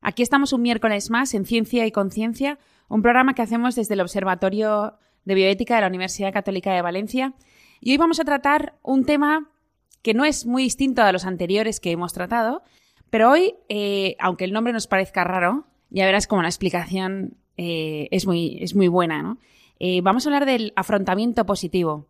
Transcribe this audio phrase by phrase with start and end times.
[0.00, 4.00] Aquí estamos un miércoles más en Ciencia y Conciencia, un programa que hacemos desde el
[4.00, 7.34] Observatorio de Bioética de la Universidad Católica de Valencia.
[7.80, 9.50] Y hoy vamos a tratar un tema
[10.02, 12.62] que no es muy distinto a los anteriores que hemos tratado,
[13.10, 18.08] pero hoy, eh, aunque el nombre nos parezca raro, ya verás como la explicación eh,
[18.12, 19.22] es, muy, buena.
[19.22, 19.38] ¿no?
[19.80, 22.06] Eh, vamos a hablar del afrontamiento positivo.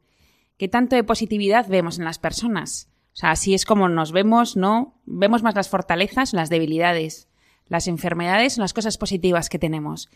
[0.59, 2.91] ¿Qué tanto de positividad vemos en las personas?
[3.15, 5.01] O sea, así es como nos vemos, ¿no?
[5.07, 7.28] Vemos más las fortalezas, las debilidades,
[7.69, 10.09] las enfermedades, las cosas positivas que tenemos.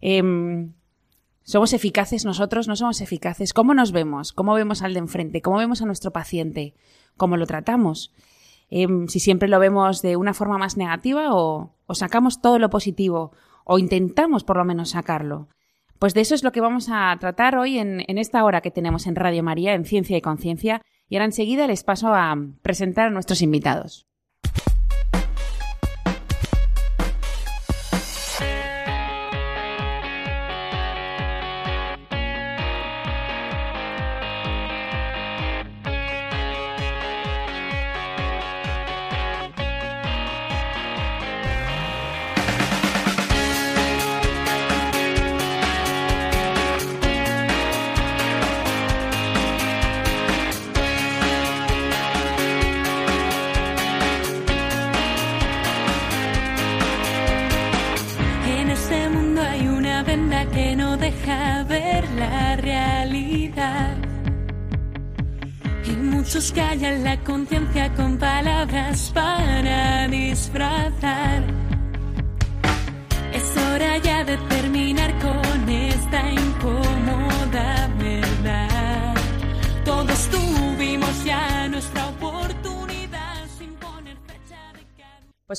[0.00, 0.72] Em,
[1.42, 2.68] ¿Somos eficaces nosotros?
[2.68, 3.52] ¿No somos eficaces?
[3.52, 4.32] ¿Cómo nos vemos?
[4.32, 5.42] ¿Cómo vemos al de enfrente?
[5.42, 6.74] ¿Cómo vemos a nuestro paciente?
[7.18, 8.12] ¿Cómo lo tratamos?
[8.70, 12.70] Em, si siempre lo vemos de una forma más negativa o, o sacamos todo lo
[12.70, 13.32] positivo
[13.64, 15.48] o intentamos por lo menos sacarlo.
[15.98, 18.70] Pues de eso es lo que vamos a tratar hoy en, en esta hora que
[18.70, 23.08] tenemos en Radio María, en Ciencia y Conciencia, y ahora enseguida les paso a presentar
[23.08, 24.06] a nuestros invitados.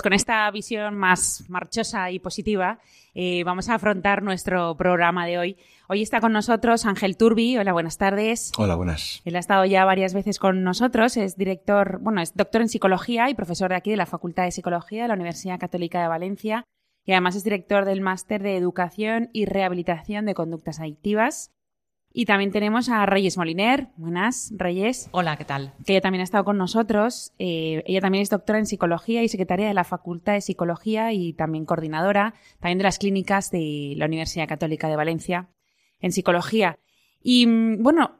[0.05, 2.77] Con esta visión más marchosa y positiva,
[3.15, 5.57] eh, vamos a afrontar nuestro programa de hoy.
[5.89, 7.57] Hoy está con nosotros Ángel Turbi.
[7.57, 8.51] Hola, buenas tardes.
[8.55, 9.23] Hola, buenas.
[9.25, 13.31] Él ha estado ya varias veces con nosotros, es director, bueno, es doctor en psicología
[13.31, 16.65] y profesor de aquí de la Facultad de Psicología de la Universidad Católica de Valencia
[17.03, 21.49] y además es director del Máster de Educación y Rehabilitación de Conductas Adictivas.
[22.17, 23.89] Y también tenemos a Reyes Moliner.
[23.97, 25.09] Buenas, Reyes.
[25.11, 25.73] Hola, ¿qué tal?
[25.85, 27.33] que ella también ha estado con nosotros.
[27.39, 31.33] Eh, ella también es doctora en psicología y secretaria de la Facultad de Psicología y
[31.33, 35.49] también coordinadora también de las clínicas de la Universidad Católica de Valencia
[35.99, 36.79] en psicología.
[37.21, 38.11] Y mm, bueno,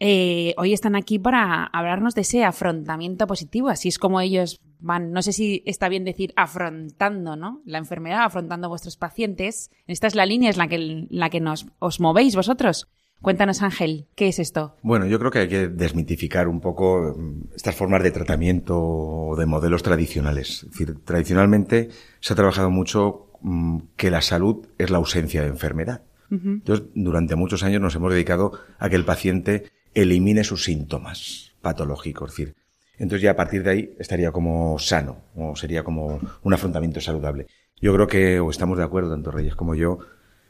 [0.00, 5.12] eh, hoy están aquí para hablarnos de ese afrontamiento positivo, así es como ellos van,
[5.12, 7.62] no sé si está bien decir afrontando, ¿no?
[7.64, 9.70] La enfermedad, afrontando a vuestros pacientes.
[9.86, 12.88] Esta es la línea, es la que, la que nos, os movéis vosotros.
[13.22, 14.76] Cuéntanos, Ángel, ¿qué es esto?
[14.82, 19.36] Bueno, yo creo que hay que desmitificar un poco mm, estas formas de tratamiento o
[19.36, 20.62] de modelos tradicionales.
[20.64, 25.48] Es decir, tradicionalmente se ha trabajado mucho mm, que la salud es la ausencia de
[25.48, 26.02] enfermedad.
[26.30, 29.64] Entonces, durante muchos años nos hemos dedicado a que el paciente
[29.94, 32.30] elimine sus síntomas patológicos.
[32.30, 32.56] Es decir,
[32.98, 37.48] entonces ya a partir de ahí estaría como sano, o sería como un afrontamiento saludable.
[37.80, 39.98] Yo creo que, o estamos de acuerdo, tanto Reyes como yo,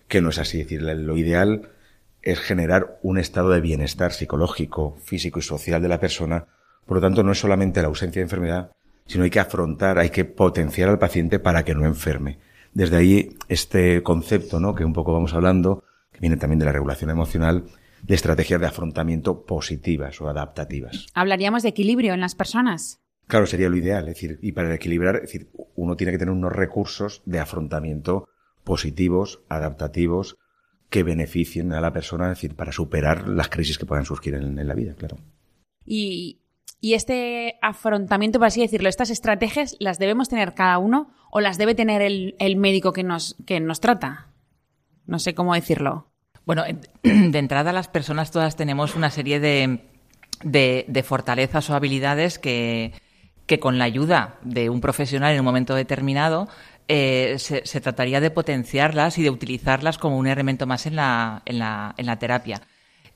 [0.07, 0.61] que no es así.
[0.61, 1.71] Es decir, lo ideal
[2.23, 6.47] es generar un estado de bienestar psicológico, físico y social de la persona.
[6.87, 8.73] Por lo tanto, no es solamente la ausencia de enfermedad,
[9.07, 12.39] sino hay que afrontar, hay que potenciar al paciente para que no enferme.
[12.73, 14.75] Desde ahí, este concepto, ¿no?
[14.75, 17.65] Que un poco vamos hablando, que viene también de la regulación emocional,
[18.03, 21.07] de estrategias de afrontamiento positivas o adaptativas.
[21.15, 23.01] ¿Hablaríamos de equilibrio en las personas?
[23.27, 26.35] Claro, sería lo ideal, es decir, y para equilibrar, es decir, uno tiene que tener
[26.35, 28.29] unos recursos de afrontamiento
[28.65, 30.37] positivos, adaptativos,
[30.91, 34.59] que beneficien a la persona, es decir, para superar las crisis que puedan surgir en,
[34.59, 35.17] en la vida, claro.
[35.87, 36.41] Y,
[36.81, 41.59] y este afrontamiento, por así decirlo, estas estrategias, ¿las debemos tener cada uno o las
[41.59, 44.29] debe tener el, el médico que nos, que nos trata?
[45.07, 46.09] No sé cómo decirlo.
[46.45, 46.81] Bueno, en-
[47.33, 49.81] de entrada las personas todas tenemos una serie de,
[50.43, 52.93] de- de fortalezas o habilidades que,
[53.47, 56.49] que con la ayuda de un profesional en un momento determinado
[56.93, 61.61] eh, se, trataría de potenciarlas y de utilizarlas como un elemento más en la, en
[61.61, 62.63] la, en la terapia.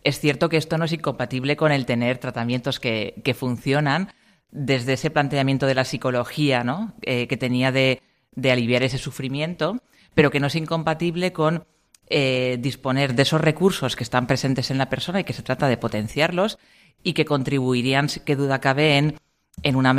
[0.04, 4.12] Es cierto que esto no es incompatible con el tener tratamientos que, que funcionan
[4.52, 6.94] desde ese planteamiento de la psicología, ¿no?
[7.02, 8.00] Eh, que tenía de,
[8.30, 9.82] de aliviar ese sufrimiento,
[10.14, 11.66] pero que no es incompatible con
[12.06, 15.66] eh, disponer de esos recursos que están presentes en la persona y que se trata
[15.66, 16.60] de potenciarlos
[17.02, 19.16] y que contribuirían, qué duda cabe, en,
[19.62, 19.94] en una,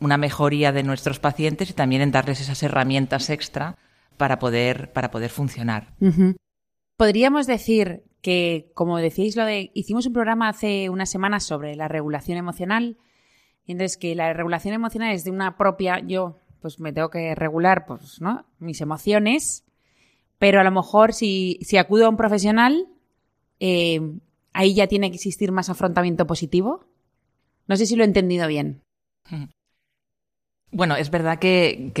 [0.00, 3.76] una, mejoría de nuestros pacientes y también en darles esas herramientas extra
[4.16, 5.94] para poder, para poder funcionar.
[6.96, 11.88] Podríamos decir que, como decíais, lo de, hicimos un programa hace unas semanas sobre la
[11.88, 12.96] regulación emocional.
[13.66, 17.34] Y entonces que la regulación emocional es de una propia, yo pues me tengo que
[17.34, 18.46] regular pues, ¿no?
[18.58, 19.64] mis emociones
[20.38, 22.88] pero a lo mejor si, acudo a un profesional,
[23.60, 24.00] eh,
[24.52, 26.84] ahí ya tiene que existir más afrontamiento positivo.
[27.66, 28.82] No sé si lo he entendido bien.
[30.70, 31.92] Bueno, es verdad que,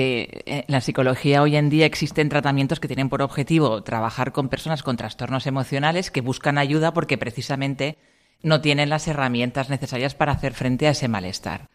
[0.46, 4.82] en la psicología hoy en día existen tratamientos que tienen por objetivo trabajar con personas
[4.82, 7.98] con trastornos emocionales que buscan ayuda porque precisamente
[8.42, 11.70] no tienen las herramientas necesarias para hacer frente a ese malestar.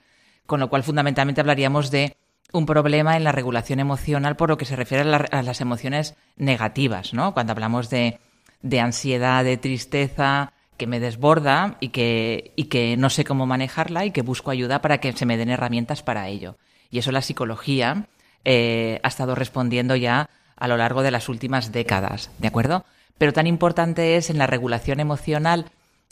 [0.46, 2.18] Con lo cual, fundamentalmente hablaríamos de
[2.52, 7.14] un problema en la regulación emocional por lo que se refiere a, las emociones negativas,
[7.14, 7.34] ¿no?
[7.34, 8.20] Cuando hablamos de,
[8.80, 14.12] ansiedad, de tristeza, que me desborda y que, y que no sé cómo manejarla y
[14.12, 16.58] que busco ayuda para que se me den herramientas para ello.
[16.90, 18.08] Y eso la psicología
[18.46, 22.86] eh, ha estado respondiendo ya a lo largo de las últimas décadas, ¿de acuerdo?
[23.20, 25.66] Pero tan importante es en la regulación emocional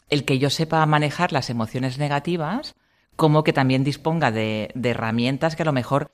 [0.10, 2.76] el que yo sepa manejar las emociones negativas
[3.16, 6.12] como que también disponga de, de herramientas que a lo mejor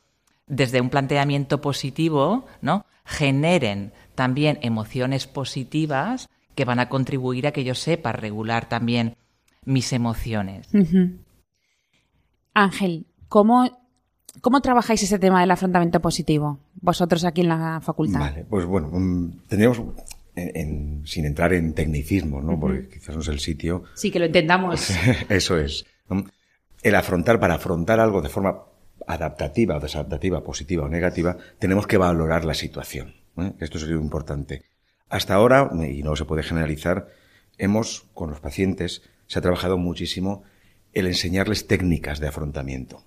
[0.47, 2.85] desde un planteamiento positivo, ¿no?
[3.05, 9.15] generen también emociones positivas que van a contribuir a que yo sepa regular también
[9.65, 10.67] mis emociones.
[12.53, 13.69] Ángel, ¿cómo,
[14.41, 16.59] ¿cómo trabajáis ese tema del afrontamiento positivo?
[16.81, 18.19] Vosotros aquí en la facultad.
[18.19, 19.81] Vale, pues bueno, um, tendríamos,
[21.05, 22.59] sin entrar en tecnicismo, ¿no?
[22.59, 23.83] Porque quizás no es el sitio.
[23.95, 24.91] Sí, que lo entendamos.
[25.29, 25.85] Eso es.
[26.81, 28.63] El afrontar, para afrontar algo de forma
[29.07, 33.13] adaptativa o desadaptativa, positiva o negativa, tenemos que valorar la situación.
[33.37, 33.53] ¿eh?
[33.59, 34.63] Esto es importante.
[35.09, 37.07] Hasta ahora, y no se puede generalizar,
[37.57, 40.43] hemos, con los pacientes, se ha trabajado muchísimo
[40.93, 43.03] el enseñarles técnicas de afrontamiento.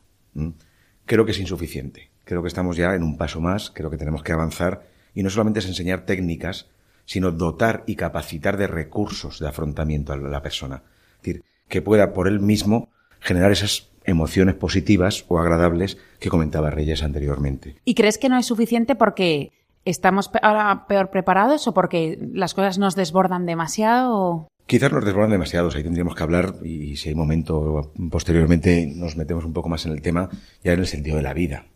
[1.04, 2.10] Creo que es insuficiente.
[2.24, 5.30] Creo que estamos ya en un paso más, creo que tenemos que avanzar y no
[5.30, 6.66] solamente es enseñar técnicas,
[7.04, 10.82] sino dotar y capacitar de recursos de afrontamiento a la persona.
[11.18, 12.90] Es decir, que pueda por él mismo
[13.20, 17.76] generar esas emociones positivas o agradables que comentaba Reyes anteriormente.
[17.84, 19.52] ¿Y crees que no es suficiente porque
[19.86, 24.48] estamos ahora peor preparados o porque las cosas nos desbordan demasiado?
[24.66, 29.44] Quizás nos desbordan demasiado, ahí tendríamos que hablar y si hay momento posteriormente nos metemos
[29.44, 30.28] un poco más en el tema,
[30.62, 31.66] ya en el sentido de la vida.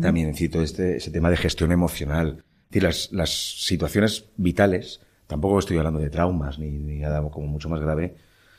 [0.00, 2.44] También cito este, ese tema de gestión emocional.
[2.70, 3.30] Es las, las
[3.64, 8.16] situaciones vitales, tampoco estoy hablando de traumas ni, ni nada como mucho más grave,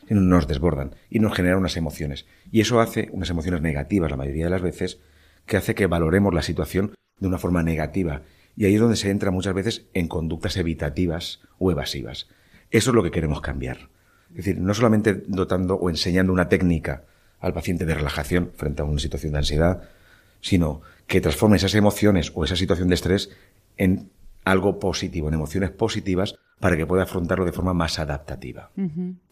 [0.09, 2.25] nos desbordan y nos generan unas emociones.
[2.51, 5.00] Y eso hace unas emociones negativas la mayoría de las veces,
[5.45, 8.21] que hace que valoremos la situación de una forma negativa.
[8.55, 12.27] Y ahí es donde se entra muchas veces en conductas evitativas o evasivas.
[12.71, 13.89] Eso es lo que queremos cambiar.
[14.29, 17.03] Es decir, no solamente dotando o enseñando una técnica
[17.39, 19.83] al paciente de relajación frente a una situación de ansiedad,
[20.41, 23.29] sino que transforme esas emociones o esa situación de estrés
[23.77, 24.10] en
[24.45, 28.69] algo positivo, en emociones positivas para que pueda afrontarlo de forma más adaptativa.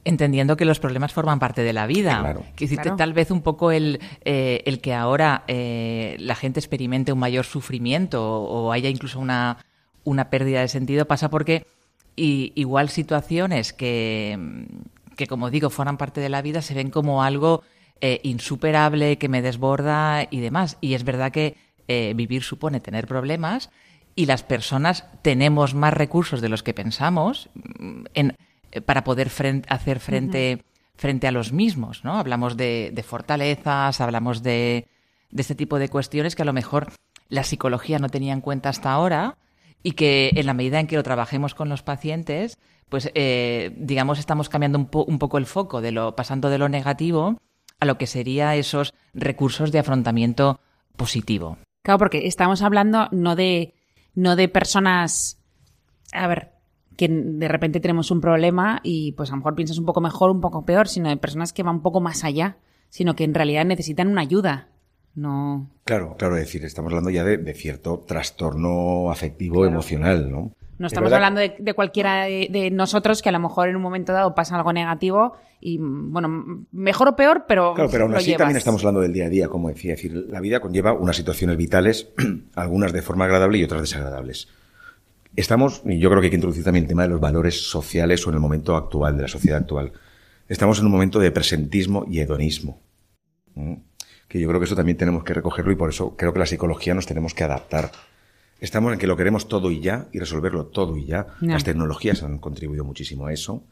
[0.04, 2.20] Entendiendo que los problemas forman parte de la vida.
[2.20, 2.44] Claro.
[2.58, 7.20] Que tal vez un poco el, eh, el que ahora eh, la gente experimente un
[7.20, 9.60] mayor sufrimiento o, haya incluso una,
[10.04, 11.66] una, pérdida de sentido pasa porque
[12.18, 14.68] igual situaciones que,
[15.16, 17.64] que, como digo, forman parte de la vida se ven como algo
[18.02, 20.78] eh, insuperable, que me desborda y demás.
[20.82, 21.56] Y es verdad que
[22.16, 23.70] vivir supone tener problemas
[24.22, 28.38] y las personas tenemos más recursos de los que pensamos mm, en,
[28.72, 29.32] eh, para poder
[29.68, 30.64] hacer frente,
[30.96, 32.20] frente a los mismos, ¿no?
[32.20, 34.88] Hablamos de, fortalezas, hablamos de,
[35.32, 36.94] de, este tipo de cuestiones que a lo mejor
[37.30, 39.40] la psicología no tenía en cuenta hasta ahora
[39.82, 42.60] y que en la medida en que lo trabajemos con los pacientes,
[42.90, 46.70] pues eh, digamos estamos cambiando un, un poco el foco de lo pasando de lo
[46.70, 47.40] negativo
[47.80, 50.60] a lo que sería esos recursos de afrontamiento
[50.96, 51.58] positivo.
[51.82, 53.74] Claro, porque estamos hablando no de
[54.16, 55.40] no de personas,
[56.12, 56.52] a ver,
[56.98, 60.30] que de repente tenemos un problema y pues a lo mejor piensas un poco mejor,
[60.30, 62.58] un poco peor, sino de personas que van un poco más allá,
[62.90, 64.70] sino que en realidad necesitan una ayuda.
[65.16, 65.70] No.
[65.84, 70.54] Claro, claro, es decir, estamos hablando ya de, cierto trastorno afectivo emocional, ¿no?
[70.82, 74.34] No estamos hablando de, cualquiera de, nosotros que a lo mejor en un momento dado
[74.34, 77.76] pasa algo negativo y, bueno, mejor o peor, pero.
[77.76, 79.94] Claro, pero aún así también estamos hablando del día a día, como decía.
[79.94, 82.10] Es decir, la vida conlleva unas situaciones vitales,
[82.56, 84.48] algunas de forma agradable y otras desagradables.
[85.36, 88.26] Estamos, y yo creo que hay que introducir también el tema de los valores sociales
[88.26, 89.94] o en el momento actual, de la sociedad actual.
[90.48, 92.82] Estamos en un momento de presentismo y hedonismo.
[94.28, 96.48] Que yo creo que eso también tenemos que recogerlo y por eso creo que la
[96.48, 97.92] psicología nos tenemos que adaptar
[98.62, 101.28] estamos en que lo queremos todo y ya y resolverlo todo y ya.
[101.42, 103.66] Las tecnologías han contribuido muchísimo a eso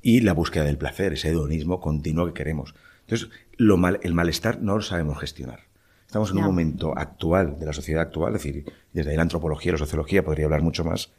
[0.00, 2.74] y la búsqueda del placer, ese hedonismo continuo que queremos.
[3.00, 5.60] Entonces, lo mal, el malestar no lo sabemos gestionar.
[6.06, 9.72] Estamos en un momento actual de la sociedad actual, es decir, desde ahí la antropología,
[9.72, 11.10] la sociología podría hablar mucho más,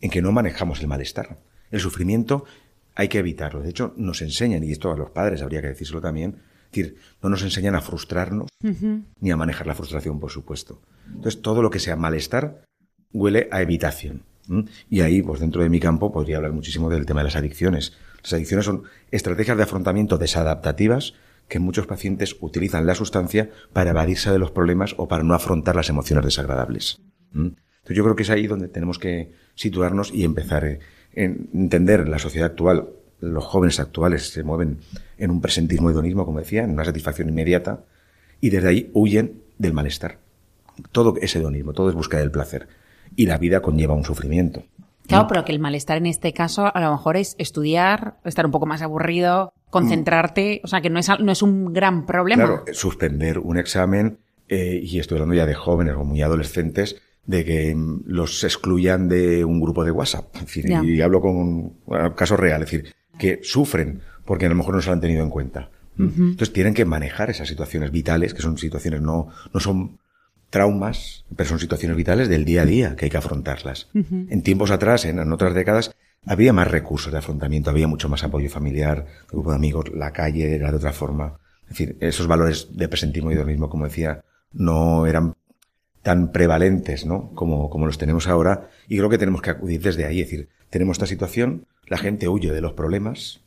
[0.00, 1.38] en que no manejamos el malestar.
[1.70, 2.44] El sufrimiento
[2.94, 3.60] hay que evitarlo.
[3.60, 6.36] De hecho, nos enseñan, y esto a los padres habría que decírselo también,
[6.72, 8.48] es decir, no nos enseñan a frustrarnos
[9.20, 10.80] ni a manejar la frustración, por supuesto.
[11.06, 12.62] Entonces, todo lo que sea malestar
[13.12, 14.22] huele a evitación.
[14.88, 17.92] Y ahí, pues dentro de mi campo, podría hablar muchísimo del tema de las adicciones.
[18.22, 21.14] Las adicciones son estrategias de afrontamiento desadaptativas
[21.48, 25.74] que muchos pacientes utilizan la sustancia para evadirse de los problemas o para no afrontar
[25.74, 27.00] las emociones desagradables.
[27.34, 30.78] Entonces, yo creo que es ahí donde tenemos que situarnos y empezar a
[31.12, 32.90] entender la sociedad actual.
[33.20, 34.78] Los jóvenes actuales se mueven
[35.18, 37.80] en un presentismo hedonismo, como decía, en una satisfacción inmediata,
[38.40, 40.18] y desde ahí huyen del malestar.
[40.92, 42.68] Todo es hedonismo, todo es búsqueda del placer.
[43.16, 44.62] Y la vida conlleva un sufrimiento.
[45.06, 48.52] Claro, pero que el malestar en este caso a lo mejor es estudiar, estar un
[48.52, 52.44] poco más aburrido, concentrarte, o sea, que no es, no es un gran problema.
[52.44, 57.44] Claro, suspender un examen, eh, y estoy hablando ya de jóvenes o muy adolescentes, de
[57.44, 60.34] que mm, los excluyan de un grupo de WhatsApp.
[60.36, 60.82] Es decir, Ya.
[60.84, 64.80] y hablo con bueno, caso real, es decir, que sufren porque a lo mejor no
[64.80, 65.70] se lo han tenido en cuenta.
[65.98, 69.98] Entonces tienen que manejar esas situaciones vitales, que son situaciones no, no son
[70.48, 73.88] traumas, pero son situaciones vitales del día a día que hay que afrontarlas.
[73.94, 78.24] En tiempos atrás, en, en otras décadas, había más recursos de afrontamiento, había mucho más
[78.24, 81.38] apoyo familiar, grupo de amigos, la calle era de otra forma.
[81.64, 85.34] Es decir, esos valores de presentismo y hedonismo, como decía, no eran
[86.02, 87.30] tan prevalentes, ¿no?
[87.34, 88.68] Como, como los tenemos ahora.
[88.88, 90.20] Y creo que tenemos que acudir desde ahí.
[90.20, 93.40] Es decir, tenemos esta situación, la gente huye de los problemas,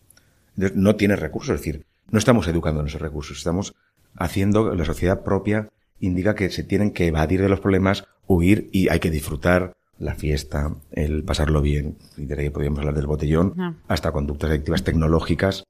[0.55, 1.55] no tiene recursos.
[1.55, 3.74] Es decir, no estamos educando en esos recursos, estamos
[4.15, 5.69] haciendo, la sociedad propia
[6.00, 10.15] indica que se tienen que evadir de los problemas, huir y hay que disfrutar la
[10.15, 11.95] fiesta, el pasarlo bien.
[12.17, 13.74] Y de ahí podríamos hablar del botellón, Ah.
[13.88, 15.63] hasta conductas adictivas tecnológicas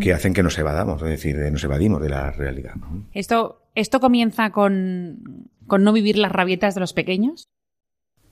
[0.00, 2.74] que hacen que nos evadamos, es decir, eh, nos evadimos de la realidad.
[3.12, 5.18] Esto, esto comienza con,
[5.68, 7.46] con no vivir las rabietas de los pequeños.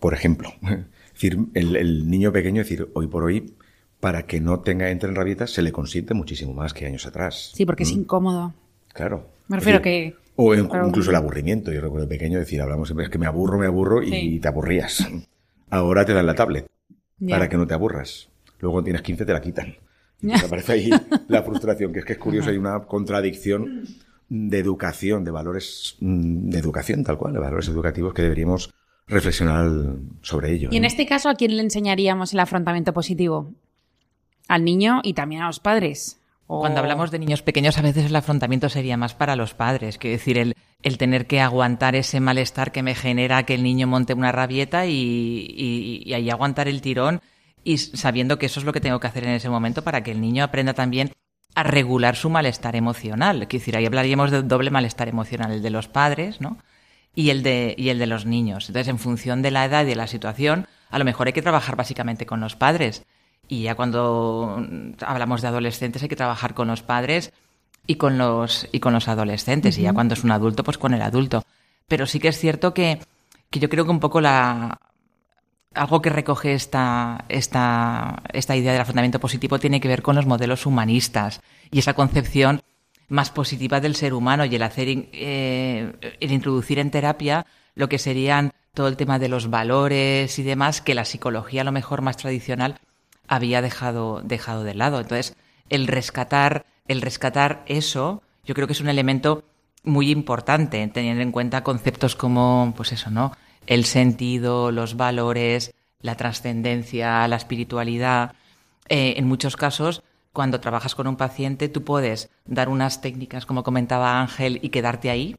[0.00, 3.54] Por ejemplo, es decir, el, el niño pequeño, es decir, hoy por hoy,
[4.00, 7.52] para que no tenga entre en rabietas, se le consiente muchísimo más que años atrás.
[7.54, 8.00] Sí, porque es ¿Mm?
[8.00, 8.54] incómodo.
[8.92, 9.28] Claro.
[9.48, 10.88] Me refiero decir, que- O en- Claro.
[10.88, 11.72] incluso el aburrimiento.
[11.72, 14.40] Yo recuerdo pequeño decir, hablamos siempre, es que me aburro, me aburro y Sí.
[14.40, 15.06] te aburrías.
[15.70, 16.66] Ahora te dan la tablet
[17.28, 18.28] para que no te aburras.
[18.60, 19.76] Luego cuando tienes 15 te la quitan.
[20.22, 20.40] Y Ya.
[20.40, 20.90] te aparece ahí
[21.28, 23.84] la frustración, que es que es curioso, hay una contradicción
[24.28, 28.70] de educación, de valores mm, de educación tal cual, de valores educativos que deberíamos
[29.06, 29.70] reflexionar
[30.22, 30.68] sobre ello.
[30.72, 30.88] Y en ¿no?
[30.88, 33.52] este caso, ¿a quién le enseñaríamos el afrontamiento positivo?
[34.48, 36.20] Al niño y también a los padres.
[36.48, 39.98] O- Cuando hablamos de niños pequeños, a veces el afrontamiento sería más para los padres,
[39.98, 43.86] que decir, el, el tener que aguantar ese malestar que me genera que el niño
[43.86, 47.20] monte una rabieta y, y, y ahí aguantar el tirón
[47.64, 50.12] y sabiendo que eso es lo que tengo que hacer en ese momento para que
[50.12, 51.10] el niño aprenda también
[51.56, 53.42] a regular su malestar emocional.
[53.42, 56.58] Es decir, ahí hablaríamos de doble malestar emocional, el de los padres, ¿no?
[57.14, 58.68] Y el de, y el de los niños.
[58.68, 61.40] Entonces, en función de la edad y de la situación, a lo mejor hay que
[61.40, 63.06] trabajar básicamente con los padres.
[63.48, 64.62] Y ya cuando
[65.00, 67.32] hablamos de adolescentes hay que trabajar con los padres
[67.86, 69.78] y con los, y con los adolescentes.
[69.78, 71.42] Y ya cuando es un adulto, pues con el adulto.
[71.88, 73.00] Pero sí que es cierto que,
[73.48, 74.78] que yo creo que un poco la,
[75.76, 80.26] algo que recoge esta, esta, esta idea del afrontamiento positivo tiene que ver con los
[80.26, 81.40] modelos humanistas
[81.70, 82.62] y esa concepción
[83.08, 87.98] más positiva del ser humano y el hacer, eh, el introducir en terapia lo que
[87.98, 92.02] serían todo el tema de los valores y demás que la psicología a lo mejor
[92.02, 92.78] más tradicional
[93.28, 95.00] había dejado, dejado de lado.
[95.00, 95.36] Entonces,
[95.68, 99.44] el rescatar, el rescatar eso, yo creo que es un elemento
[99.84, 103.32] muy importante, teniendo en cuenta conceptos como, pues eso, ¿no?
[103.66, 108.34] El sentido, los valores, la trascendencia, la espiritualidad.
[108.88, 113.62] Eh, en muchos casos, cuando trabajas con un paciente, tú puedes dar unas técnicas, como
[113.64, 115.36] comentaba Ángel, y quedarte ahí,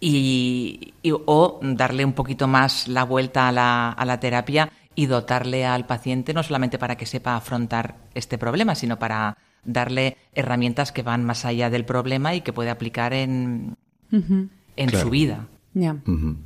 [0.00, 5.06] y, y- o darle un poquito más la vuelta a la, a la terapia y
[5.06, 10.90] dotarle al paciente no solamente para que sepa afrontar este problema, sino para darle herramientas
[10.92, 13.76] que van más allá del problema y que puede aplicar en,
[14.10, 15.04] en Claro.
[15.04, 15.46] su vida.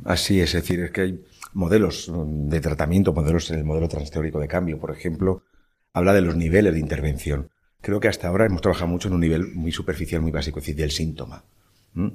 [0.04, 4.38] Así es, es decir, es que hay modelos mm, de tratamiento, modelos, el modelo transteórico
[4.40, 5.42] de cambio, por ejemplo,
[5.92, 7.50] habla de los niveles de intervención.
[7.80, 10.64] Creo que hasta ahora hemos trabajado mucho en un nivel muy superficial, muy básico, es
[10.64, 11.44] decir, del síntoma.
[11.94, 12.08] ¿Mm?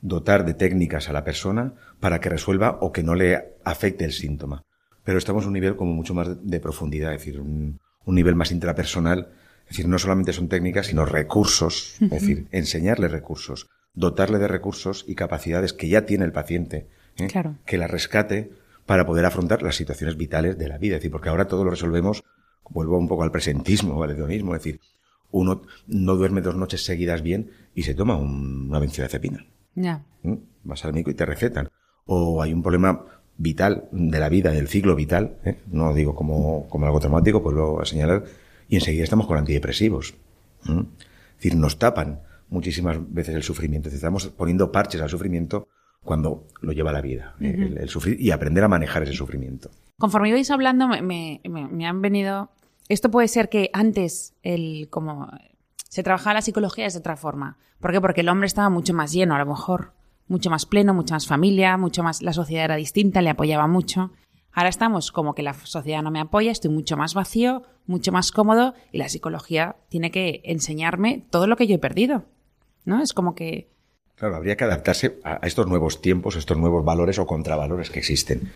[0.00, 4.12] Dotar de técnicas a la persona para que resuelva o que no le afecte el
[4.12, 4.64] síntoma.
[5.02, 8.34] Pero estamos en un nivel como mucho más de profundidad, es decir, un, un nivel
[8.34, 9.30] más intrapersonal.
[9.64, 11.96] Es decir, no solamente son técnicas, sino recursos.
[12.00, 16.86] Es decir, enseñarle recursos, dotarle de recursos y capacidades que ya tiene el paciente.
[17.16, 17.26] ¿eh?
[17.28, 17.56] Claro.
[17.66, 18.50] Que la rescate
[18.86, 20.96] para poder afrontar las situaciones vitales de la vida.
[20.96, 22.22] Es decir, porque ahora todo lo resolvemos,
[22.68, 24.80] vuelvo un poco al presentismo, al hedonismo, es decir,
[25.30, 29.44] uno no duerme dos noches seguidas bien y se toma un- una benzodiazepina.
[29.74, 30.02] Ya.
[30.22, 30.34] ¿Mm?
[30.64, 31.68] Vas al médico y te recetan.
[32.06, 33.04] O hay un problema
[33.36, 35.58] vital de la vida, del ciclo vital, ¿eh?
[35.70, 38.24] no digo como, como algo traumático, pues lo voy a señalar,
[38.68, 40.14] y enseguida estamos con antidepresivos.
[40.64, 40.78] ¿Mm?
[40.80, 43.88] Es decir, nos tapan muchísimas veces el sufrimiento.
[43.88, 45.68] Estamos poniendo parches al sufrimiento
[46.02, 47.54] cuando lo lleva la vida, ¿eh?
[47.56, 49.70] el, el sufrir y aprender a manejar ese sufrimiento.
[49.98, 52.50] Conforme ibais hablando, me, me- me- me han venido.
[52.88, 55.30] Esto puede ser que antes el como
[55.88, 57.56] se trabajaba la psicología de otra forma.
[57.80, 58.00] ¿Por qué?
[58.00, 59.92] Porque el hombre estaba mucho más lleno, a lo mejor,
[60.28, 62.20] mucho más pleno, mucha más familia, mucho más.
[62.22, 64.10] La sociedad era distinta, le apoyaba mucho.
[64.54, 68.30] Ahora estamos como que la sociedad no me apoya, estoy mucho más vacío, mucho más
[68.32, 72.24] cómodo y la psicología tiene que enseñarme todo lo que yo he perdido.
[72.84, 73.02] ¿No?
[73.02, 73.68] Es como que
[74.16, 77.98] Claro, habría que adaptarse a a estos nuevos tiempos, estos nuevos valores o contravalores que
[77.98, 78.52] existen.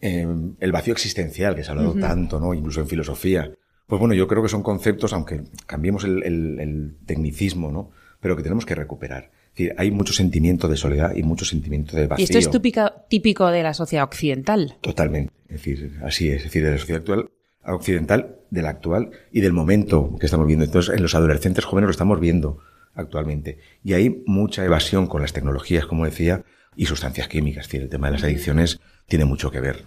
[0.00, 0.26] Eh,
[0.60, 2.54] el vacío existencial, que se ha hablado tanto, ¿no?
[2.54, 3.50] Incluso en filosofía.
[3.86, 7.90] Pues bueno, yo creo que son conceptos, aunque cambiemos el, el- el tecnicismo, ¿no?
[8.20, 9.30] Pero que tenemos que recuperar.
[9.56, 12.22] Decir, hay mucho sentimiento de soledad y mucho sentimiento de vacío.
[12.22, 14.76] Y esto es típico, típico de la sociedad occidental.
[14.82, 15.32] Totalmente.
[15.48, 16.38] Es decir, así es.
[16.38, 17.30] Es decir, de la sociedad actual,
[17.64, 20.64] occidental, del actual y del momento que estamos viendo.
[20.66, 22.58] Entonces, en los adolescentes jóvenes lo estamos viendo
[22.94, 23.58] actualmente.
[23.82, 26.44] Y hay mucha evasión con las tecnologías, como decía,
[26.76, 27.64] y sustancias químicas.
[27.64, 29.84] Es decir, el tema de las adicciones tiene mucho que ver.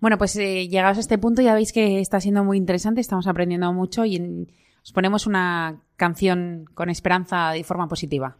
[0.00, 3.26] Bueno, pues eh, llegados a este punto ya veis que está siendo muy interesante, estamos
[3.26, 4.48] aprendiendo mucho y en-
[4.82, 8.38] os ponemos una canción con esperanza de forma positiva.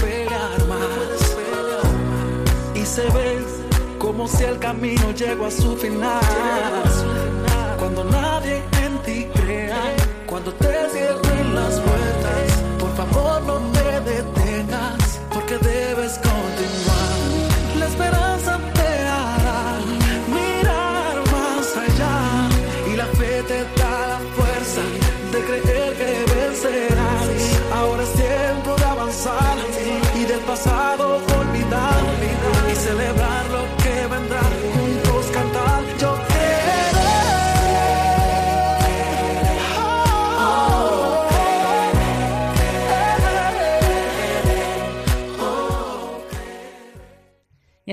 [0.00, 1.16] Pelear más
[2.74, 3.44] y se ve
[3.98, 6.20] como si el camino llegó a su final.
[7.78, 9.80] Cuando nadie en ti crea,
[10.26, 16.85] cuando te cierren las puertas, por favor no te detengas, porque debes continuar.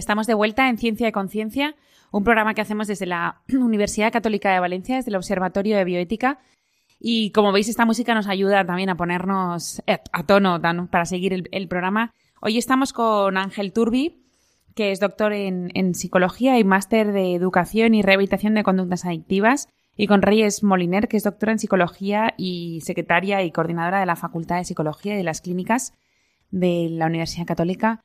[0.03, 1.75] Estamos de vuelta en Ciencia y Conciencia,
[2.11, 6.39] un programa que hacemos desde la Universidad Católica de Valencia, desde el Observatorio de Bioética.
[6.99, 10.59] Y como veis, esta música nos ayuda también a ponernos eh, a tono
[10.91, 12.13] para seguir el, el programa.
[12.41, 14.25] Hoy estamos con Ángel Turbi,
[14.75, 19.69] que es doctor en, en psicología y máster de educación y rehabilitación de conductas adictivas,
[19.95, 24.17] y con Reyes Moliner, que es doctora en psicología y secretaria y coordinadora de la
[24.17, 25.93] Facultad de Psicología y de las Clínicas
[26.51, 28.01] de la Universidad Católica.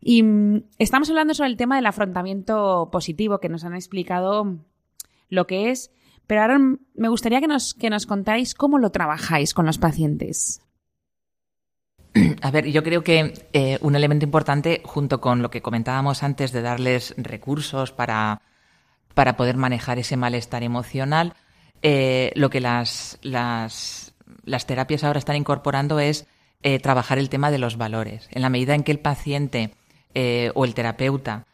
[0.00, 4.58] Y mm, estamos hablando sobre el tema del afrontamiento positivo, que nos han explicado
[5.28, 5.90] lo que es,
[6.26, 10.62] pero ahora me gustaría que nos, que nos contáis cómo lo trabajáis con los pacientes.
[12.42, 16.52] A ver, yo creo que eh, un elemento importante, junto con lo que comentábamos antes
[16.52, 18.42] de darles recursos para,
[19.14, 21.34] para poder manejar ese malestar emocional,
[21.82, 26.26] eh, lo que las, las, las, terapias ahora están incorporando es
[26.62, 28.28] eh, trabajar el tema de los valores.
[28.32, 29.74] En la medida en que el paciente
[30.14, 31.46] o el terapeuta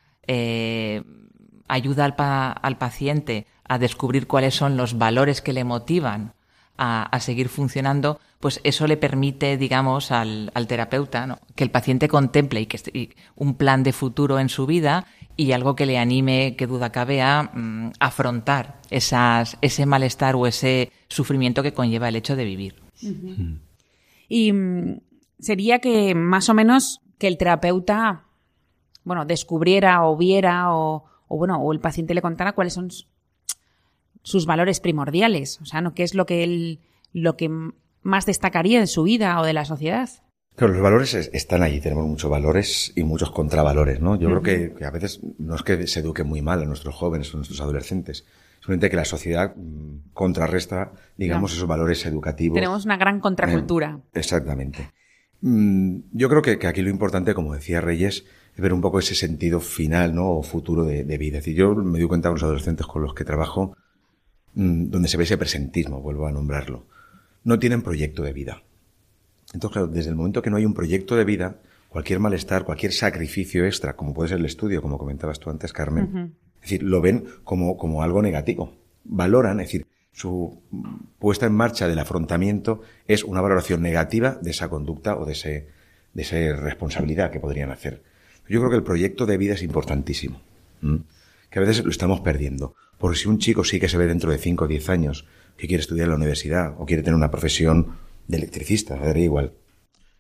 [1.69, 2.15] ayuda al,
[2.63, 6.35] al paciente a descubrir cuáles son los valores que le motivan
[6.79, 12.67] a, seguir funcionando, pues eso le permite, digamos, al, terapeuta que el paciente contemple y
[12.67, 16.93] que un plan de futuro en su vida y algo que le anime, que duda
[16.93, 22.45] cabe, a mm, afrontar esas, ese malestar o ese sufrimiento que conlleva el hecho de
[22.45, 22.77] vivir.
[24.29, 25.01] Y mm,
[25.39, 28.26] sería que más o menos que el terapeuta,
[29.07, 32.91] bueno, descubriera o viera o, o bueno, o el paciente le contara cuáles son
[34.23, 35.95] sus valores primordiales, o sea, ¿no?
[35.95, 36.81] ¿Qué es lo que él,
[37.13, 37.49] lo que
[38.03, 40.11] más destacaría de su vida o de la sociedad?
[40.57, 44.17] Claro, los valores están allí, tenemos muchos valores y muchos contravalores, ¿no?
[44.17, 47.33] Yo creo que, a veces no es que se eduque muy mal a nuestros jóvenes
[47.33, 48.25] o a nuestros adolescentes,
[48.57, 52.57] simplemente que la sociedad mm, contrarresta, digamos, esos valores educativos.
[52.57, 54.01] Tenemos una gran contracultura.
[54.03, 54.91] Eh, exactamente.
[55.43, 58.25] Mm, yo creo que, aquí lo importante, como decía Reyes, es
[58.63, 60.31] ver un poco ese sentido final, ¿no?
[60.31, 61.39] O futuro de, de vida.
[61.39, 63.77] Es decir, yo me doy cuenta con los adolescentes con los que trabajo,
[64.57, 66.87] Mm, donde se ve ese presentismo, vuelvo a nombrarlo,
[67.45, 68.63] no tienen proyecto de vida.
[69.53, 71.59] Entonces, desde el momento que no hay un proyecto de vida,
[71.91, 76.35] cualquier malestar, cualquier sacrificio extra, como puede ser el estudio, como comentabas tú antes, Carmen,
[76.57, 78.73] es decir, lo ven como, como algo negativo.
[79.05, 80.63] Valoran, es decir, su
[81.19, 85.69] puesta en marcha del afrontamiento es una valoración negativa de esa conducta o de, ese,
[86.15, 88.03] de esa responsabilidad que podrían hacer.
[88.49, 90.41] Yo creo que el proyecto de vida es importantísimo,
[91.51, 92.75] que a veces lo estamos perdiendo.
[92.99, 95.67] Porque si un chico sí que se ve dentro de 5 o 10 años que
[95.67, 99.53] quiere estudiar en la universidad o quiere tener una profesión de electricista, daría igual,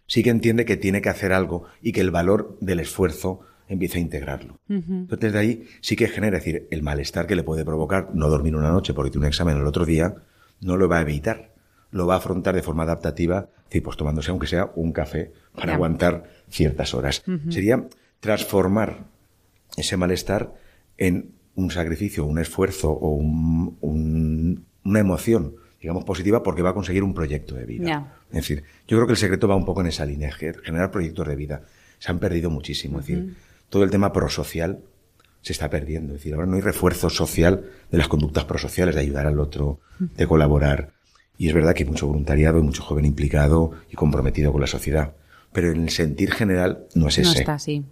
[0.06, 3.98] sí que entiende que tiene que hacer algo y que el valor del esfuerzo empieza
[3.98, 4.58] a integrarlo.
[4.68, 8.28] Entonces de ahí sí que genera, es decir, el malestar que le puede provocar no
[8.28, 10.14] dormir una noche porque tiene un examen el otro día,
[10.60, 11.52] no lo va a evitar,
[11.90, 15.32] lo va a afrontar de forma adaptativa, es decir, pues tomándose aunque sea un café
[15.54, 17.24] para aguantar ciertas horas.
[17.48, 17.88] Sería
[18.20, 19.04] transformar
[19.76, 20.54] ese malestar
[20.98, 27.14] en un sacrificio, un esfuerzo o una emoción, digamos, positiva porque va a conseguir un
[27.14, 28.14] proyecto de vida.
[28.30, 31.26] Es decir, yo creo que el secreto va un poco en esa línea, generar proyectos
[31.26, 31.62] de vida.
[31.98, 33.00] Se han perdido muchísimo.
[33.00, 33.36] Es decir,
[33.68, 34.80] todo el tema prosocial
[35.40, 36.14] se está perdiendo.
[36.14, 39.80] Es decir, ahora no hay refuerzo social de las conductas prosociales, de ayudar al otro,
[39.98, 40.92] de colaborar.
[41.38, 44.66] Y es verdad que hay mucho voluntariado y mucho joven implicado y comprometido con la
[44.66, 45.14] sociedad.
[45.52, 47.30] Pero en el sentir general no es ese.
[47.30, 47.84] No está así.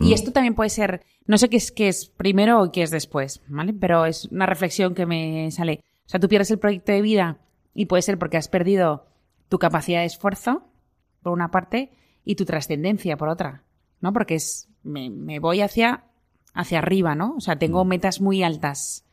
[0.00, 0.12] Y mm.
[0.12, 3.40] esto también puede ser no sé qué es, qué es primero o qué es después,
[3.46, 3.72] ¿vale?
[3.72, 5.84] Pero es una reflexión que me sale.
[6.06, 7.38] O sea, tú pierdes el proyecto de vida
[7.72, 9.06] y puede ser porque has perdido
[9.48, 10.64] tu capacidad de esfuerzo,
[11.22, 11.92] por una parte,
[12.24, 13.62] y tu trascendencia, por otra,
[14.00, 14.12] ¿no?
[14.12, 16.04] Porque es, me, voy hacia,
[16.52, 17.34] hacia arriba, ¿no?
[17.36, 17.88] O sea, tengo mm.
[17.88, 19.04] metas muy altas.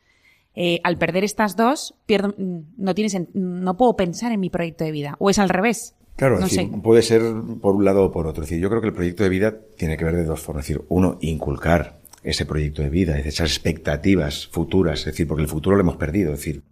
[0.55, 4.91] Eh, al perder estas dos, pierdo, no, tienes, no puedo pensar en mi proyecto de
[4.91, 5.15] vida.
[5.19, 5.95] O es al revés.
[6.17, 6.39] Claro,
[6.81, 7.21] puede ser
[7.61, 8.43] por un lado o por otro.
[8.43, 10.65] Es decir, yo creo que el proyecto de vida tiene que ver de dos formas.
[10.65, 15.47] Es decir, uno, inculcar ese proyecto de vida, esas expectativas futuras, es decir, porque el
[15.47, 16.63] futuro lo hemos perdido, es decir,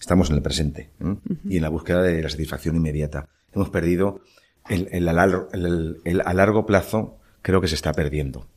[0.00, 0.90] estamos en el presente
[1.48, 3.28] y en la búsqueda de la satisfacción inmediata.
[3.52, 4.22] Hemos perdido
[4.70, 8.48] el, el, el, a largo plazo, creo que se está perdiendo.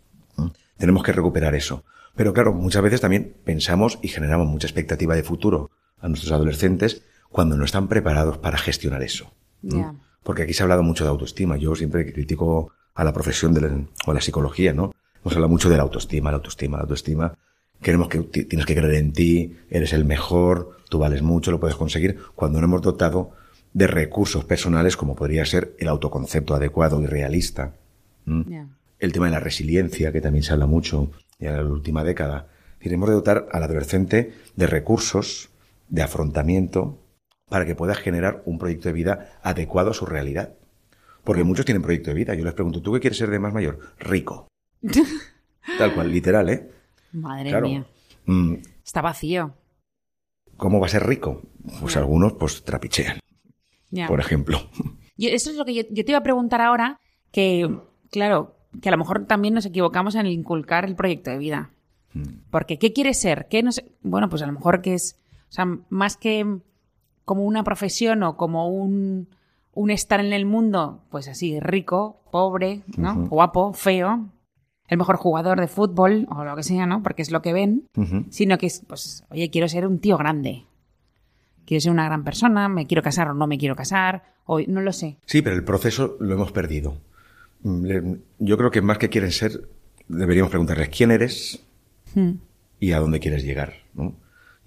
[0.77, 1.83] Tenemos que recuperar eso.
[2.15, 7.03] Pero claro, muchas veces también pensamos y generamos mucha expectativa de futuro a nuestros adolescentes
[7.29, 9.31] cuando no están preparados para gestionar eso.
[10.27, 11.55] Porque aquí se ha hablado mucho de autoestima.
[11.55, 13.69] Yo siempre critico a la profesión de la,
[14.05, 14.91] o a la psicología, ¿no?
[15.21, 17.33] Hemos hablado mucho de la autoestima, la autoestima, la autoestima.
[17.81, 21.77] Queremos que tienes que creer en ti, eres el mejor, tú vales mucho, lo puedes
[21.77, 23.31] conseguir, cuando no hemos dotado
[23.71, 27.71] de recursos personales como podría ser el autoconcepto adecuado y realista.
[28.25, 31.09] El tema de la resiliencia, que también se habla mucho
[31.39, 32.49] en la última década.
[32.81, 35.51] Queremos dotar al adolescente de recursos
[35.87, 36.99] de afrontamiento
[37.49, 40.53] para que pueda generar un proyecto de vida adecuado a su realidad.
[41.23, 42.36] Porque muchos tienen proyecto de vida.
[42.36, 43.79] Yo les pregunto, ¿tú qué quieres ser de más mayor?
[43.99, 44.47] Rico.
[45.77, 46.71] Tal cual, literal, ¿eh?
[47.12, 47.86] Madre mía.
[48.25, 48.55] Mm.
[48.86, 49.53] Está vacío.
[50.55, 51.41] ¿Cómo va a ser rico?
[51.81, 53.19] Pues algunos, pues trapichean.
[54.07, 54.69] Por ejemplo.
[55.17, 56.99] eso es lo que yo, te iba a preguntar ahora,
[57.31, 57.77] que,
[58.12, 61.71] claro, que a lo mejor también nos equivocamos en inculcar el proyecto de vida.
[62.13, 62.49] Mm.
[62.49, 63.47] Porque, ¿qué quiere ser?
[63.49, 66.60] ¿Qué no Bueno, pues a lo mejor que es, o sea, más que
[67.27, 69.27] como una profesión o como un,
[69.73, 73.27] un estar en el mundo, pues así, rico, pobre, ¿no?
[73.27, 74.29] Guapo, feo,
[74.87, 77.03] el mejor jugador de fútbol o lo que sea, ¿no?
[77.03, 77.83] Porque es lo que ven,
[78.29, 80.63] sino que es, pues, oye, quiero ser un tío grande.
[81.65, 84.79] Quiero ser una gran persona, me quiero casar o no me quiero casar, o no
[84.79, 85.17] lo sé.
[85.25, 86.95] Sí, pero el proceso lo hemos perdido.
[87.63, 89.67] mm, yo creo que más que quieren ser,
[90.07, 91.61] deberíamos preguntarles quién eres
[92.15, 92.35] Hmm.
[92.79, 94.15] y a dónde quieres llegar, ¿no?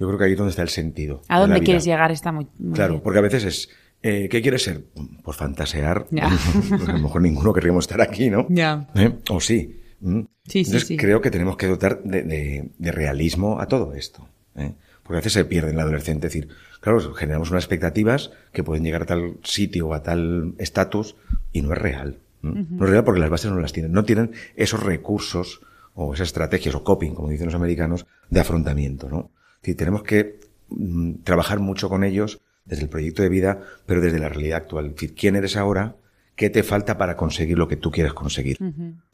[0.01, 1.23] Yo creo que ahí es donde está el sentido.
[1.29, 2.11] ¿A de la dónde quieres llegar?
[2.11, 3.03] Está muy, muy Claro, bien.
[3.03, 3.69] porque a veces es,
[4.03, 4.85] eh, ¿qué quieres ser?
[5.23, 6.07] Pues fantasear.
[6.11, 6.31] Ya.
[6.71, 8.47] Pues a lo mejor ninguno querríamos estar aquí, ¿no?
[8.49, 8.89] Ya.
[8.95, 9.13] ¿Eh?
[9.31, 9.81] O sí.
[10.01, 10.21] ¿Mm?
[10.21, 10.97] Sí, sí, Entonces sí.
[10.97, 14.27] creo que tenemos que dotar de, de- de realismo a todo esto.
[14.57, 14.73] ¿eh?
[15.03, 16.29] Porque a veces se pierde en el adolescente.
[16.29, 16.49] Es decir,
[16.81, 21.17] claro, generamos unas expectativas que pueden llegar a tal sitio o a tal estatus
[21.53, 22.17] y no es real.
[22.43, 22.67] ¿m?
[22.71, 23.93] No es real porque las bases no las tienen.
[23.93, 25.61] No tienen esos recursos
[25.95, 29.11] o esas estrategias o coping, como dicen los americanos, de afrontamiento.
[29.11, 29.31] ¿no?
[29.61, 34.19] Decir, tenemos que mm, trabajar mucho con ellos desde el proyecto de vida, pero desde
[34.19, 34.87] la realidad actual.
[34.87, 35.97] Es decir, ¿quién eres ahora?
[36.37, 38.59] ¿Qué te falta para conseguir lo que tú quieres conseguir?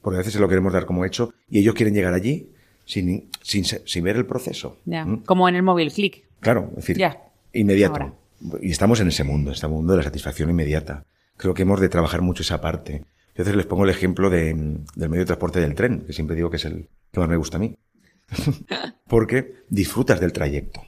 [0.01, 2.51] Porque a veces se lo queremos dar como hecho y ellos quieren llegar allí
[2.85, 4.79] sin, sin, sin ver el proceso.
[4.85, 5.25] ¿Mm?
[5.25, 6.25] Como en el móvil, clic.
[6.41, 7.05] Claro, es decir,
[7.53, 7.95] inmediato.
[7.95, 8.15] Ahora.
[8.61, 11.05] Y estamos en ese mundo, en este mundo de la satisfacción inmediata.
[11.37, 13.05] Creo que hemos de trabajar mucho esa parte.
[13.35, 14.55] Yo a veces les pongo el ejemplo de,
[14.95, 17.37] del medio de transporte del tren, que siempre digo que es el que más me
[17.37, 17.77] gusta a mí.
[19.09, 20.83] Porque disfrutas del trayecto.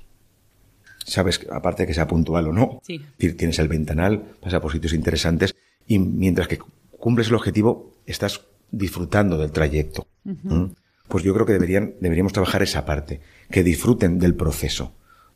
[1.04, 3.00] Sabes, aparte de que sea puntual o no, Sí.
[3.16, 5.54] Tienes el ventanal, pasa por sitios interesantes
[5.86, 6.58] y mientras que
[6.90, 10.06] cumples el objetivo, estás disfrutando del trayecto.
[10.24, 10.64] ¿Mm?
[11.08, 13.20] Pues yo creo que deberían, deberíamos trabajar esa parte,
[13.50, 14.92] que disfruten del proceso,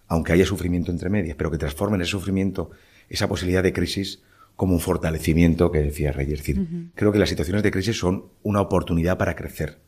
[0.07, 2.71] aunque haya sufrimiento entre medias, pero que transformen ese sufrimiento,
[3.09, 4.23] esa posibilidad de crisis,
[4.57, 6.41] como un fortalecimiento que decía Reyes.
[6.41, 9.79] Es decir, creo que las situaciones de crisis son una oportunidad para crecer.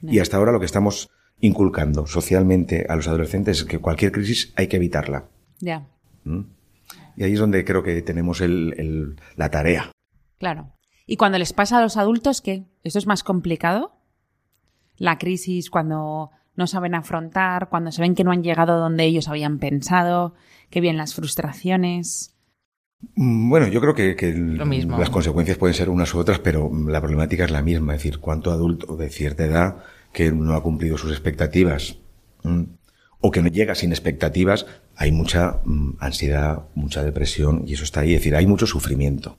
[0.00, 1.10] Y hasta ahora lo que estamos
[1.42, 5.26] inculcando socialmente a los adolescentes es que cualquier crisis hay que evitarla.
[5.60, 5.86] Ya.
[6.24, 6.40] ¿Mm?
[7.16, 9.90] Y ahí es donde creo que tenemos el- el- la tarea.
[10.38, 10.72] Claro.
[11.04, 12.64] ¿Y cuando les pasa a los adultos qué?
[12.84, 13.92] ¿Esto es más complicado?
[14.96, 19.28] La crisis, cuando no saben afrontar, cuando se ven que no han llegado donde ellos
[19.28, 20.34] habían pensado,
[20.70, 22.36] que vienen las frustraciones.
[23.16, 24.96] Mm, Bueno, yo creo que, Lo mismo.
[24.98, 27.94] las consecuencias pueden ser unas u otras, pero la problemática es la misma.
[27.96, 29.78] Es decir, cuánto adulto de cierta edad
[30.12, 31.98] que no ha cumplido sus expectativas
[33.20, 38.00] o que no llega sin expectativas, hay mucha mm, ansiedad, mucha depresión y eso está
[38.00, 38.14] ahí.
[38.14, 39.38] Es decir, hay mucho sufrimiento.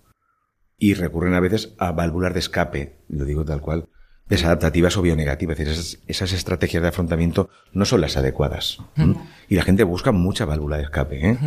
[0.77, 3.89] Y recurren a veces a válvulas de escape, lo digo tal cual,
[4.27, 5.59] desadaptativas o bionegativas.
[5.59, 8.79] Es decir, esas, esas estrategias de afrontamiento no son las adecuadas.
[9.47, 11.37] Y la gente busca mucha válvula de escape, ¿eh?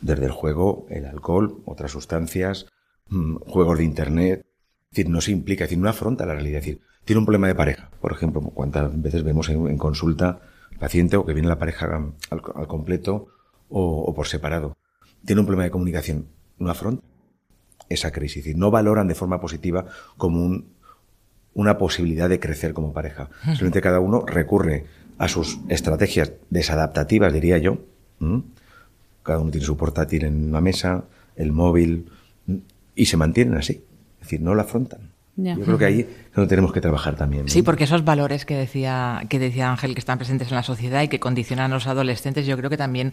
[0.00, 2.66] Desde el juego, el alcohol, otras sustancias,
[3.08, 4.46] mm, juegos de internet.
[4.90, 6.58] Es decir, no se implica, es decir, no afronta la realidad.
[6.58, 7.88] Es decir, tiene un problema de pareja.
[8.02, 10.40] Por ejemplo, cuántas veces vemos en, en consulta
[10.78, 13.28] paciente o que viene la pareja al, al completo
[13.70, 14.76] o, o por separado.
[15.24, 16.26] Tiene un problema de comunicación.
[16.58, 17.02] No afronta
[17.88, 18.38] esa crisis.
[18.38, 20.74] Es decir, no valoran de forma positiva como un,
[21.54, 23.30] una posibilidad de crecer como pareja.
[23.44, 24.84] Simplemente cada uno recurre
[25.16, 27.78] a sus estrategias desadaptativas, diría yo.
[29.22, 31.04] Cada uno tiene su portátil en una mesa,
[31.36, 32.10] el móvil,
[32.94, 33.84] y se mantienen así.
[34.20, 35.12] Es decir, no lo afrontan.
[35.36, 37.44] Yo creo que ahí es donde tenemos que trabajar también.
[37.44, 37.48] ¿no?
[37.50, 41.02] Sí, porque esos valores que decía, que decía Ángel que están presentes en la sociedad
[41.02, 43.12] y que condicionan a los adolescentes, yo creo que también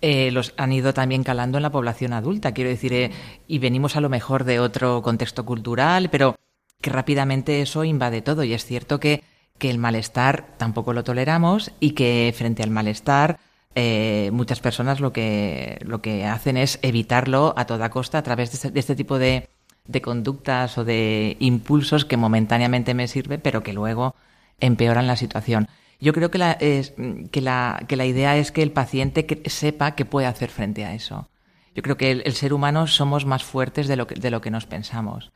[0.00, 2.52] eh, los han ido también calando en la población adulta.
[2.52, 3.10] Quiero decir, eh,
[3.48, 6.36] y venimos a lo mejor de otro contexto cultural, pero
[6.80, 8.44] que rápidamente eso invade todo.
[8.44, 9.24] Y es cierto que,
[9.58, 13.40] que el malestar tampoco lo toleramos y que frente al malestar
[13.74, 18.50] eh, muchas personas lo que, lo que hacen es evitarlo a toda costa a través
[18.50, 19.48] de este, de este tipo de,
[19.88, 24.14] de conductas o de impulsos que momentáneamente me sirve, pero que luego
[24.60, 25.68] empeoran la situación.
[26.00, 29.94] Yo creo que la, que la, que la idea es que el paciente que sepa
[29.94, 31.28] qué puede hacer frente a eso.
[31.74, 34.40] Yo creo que el, el ser humano somos más fuertes de lo que, de lo
[34.40, 35.32] que nos pensamos.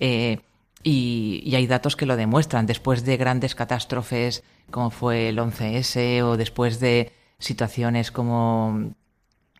[0.00, 0.40] Eh,
[0.82, 2.66] y, y, hay datos que lo demuestran.
[2.66, 8.94] Después de grandes catástrofes como fue el 11S o después de situaciones como,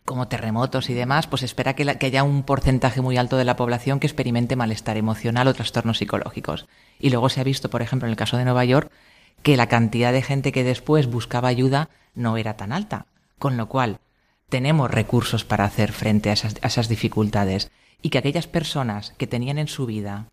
[0.05, 3.99] como terremotos y demás, pues espera que, haya un porcentaje muy alto de la población
[3.99, 6.67] que experimente malestar emocional o trastornos psicológicos.
[6.99, 8.91] Y luego se ha visto, por ejemplo, en el caso de Nueva York,
[9.41, 13.07] que la cantidad de gente que después buscaba ayuda no era tan alta.
[13.39, 13.99] Con lo cual,
[14.47, 17.71] tenemos recursos para hacer frente a esas, a esas dificultades.
[18.01, 20.27] Y que aquellas personas que tenían en su vida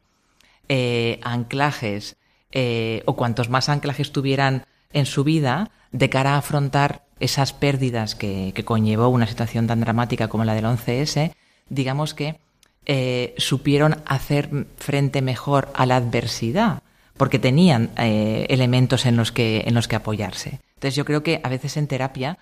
[0.69, 2.17] eh, anclajes
[2.53, 8.15] eh, o cuantos más anclajes tuvieran en su vida de cara a afrontar esas pérdidas
[8.15, 11.33] que, que conllevó una situación tan dramática como la del 11S,
[11.69, 12.37] digamos que
[12.85, 16.83] eh, supieron hacer frente mejor a la adversidad,
[17.17, 20.59] porque tenían eh, elementos en los, que, en los que apoyarse.
[20.75, 22.39] Entonces yo creo que a veces en terapia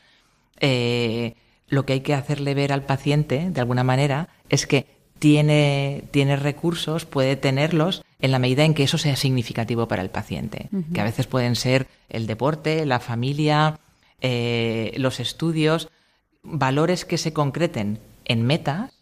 [0.61, 1.35] eh,
[1.69, 4.87] lo que hay que hacerle ver al paciente, de alguna manera, es que
[5.19, 10.09] tiene, tiene recursos, puede tenerlos en la medida en que eso sea significativo para el
[10.09, 10.93] paciente, uh -huh.
[10.95, 13.79] que a veces pueden ser el deporte, la familia,
[14.21, 15.89] eh, los estudios,
[16.43, 18.93] valores que se concreten en metas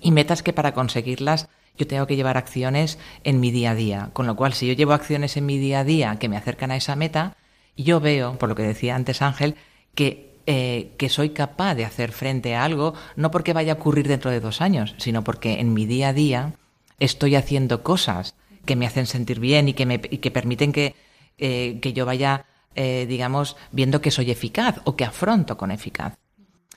[0.00, 4.10] y metas que para conseguirlas yo tengo que llevar acciones en mi día a día.
[4.12, 6.70] Con lo cual, si yo llevo acciones en mi día a día que me acercan
[6.70, 7.36] a esa meta,
[7.76, 9.56] yo veo, por lo que decía antes Ángel,
[9.94, 14.08] que, eh, que soy capaz de hacer frente a algo, no porque vaya a ocurrir
[14.08, 16.54] dentro de dos años, sino porque en mi día a día
[16.98, 18.34] estoy haciendo cosas
[18.66, 20.94] que me hacen sentir bien y que, me, que permiten que,
[21.38, 26.16] eh, que yo vaya, eh, digamos, viendo que soy eficaz o que afronto con eficaz.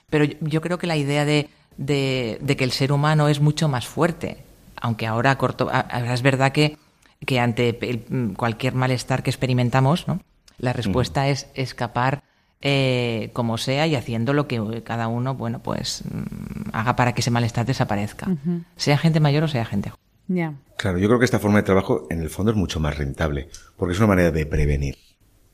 [0.10, 3.67] Pero yo, creo que la idea de, de, de que el ser humano es mucho
[3.67, 4.43] más fuerte
[4.84, 6.77] aunque ahora corto, es verdad que,
[7.25, 8.03] que ante
[8.36, 10.19] cualquier malestar que experimentamos, ¿no?
[10.58, 12.23] la respuesta es escapar
[12.60, 17.21] eh, como sea y haciendo lo que cada uno, bueno, pues mm, haga para que
[17.21, 18.27] ese malestar desaparezca,
[18.75, 20.58] sea gente mayor o sea gente joven.
[20.77, 23.47] Claro, yo creo que esta forma de trabajo en el fondo es mucho más rentable,
[23.77, 24.97] porque es una manera de prevenir.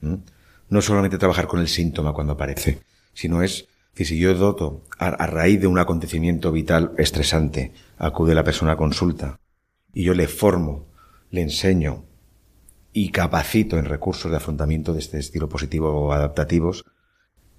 [0.01, 2.79] No solamente trabajar con el síntoma cuando aparece,
[3.13, 8.43] sino es que si yo doto a, raíz de un acontecimiento vital estresante, acude la
[8.43, 9.39] persona a consulta
[9.93, 10.87] y yo le formo,
[11.31, 12.05] le enseño
[12.93, 16.85] y capacito en recursos de afrontamiento de este estilo positivo o adaptativos,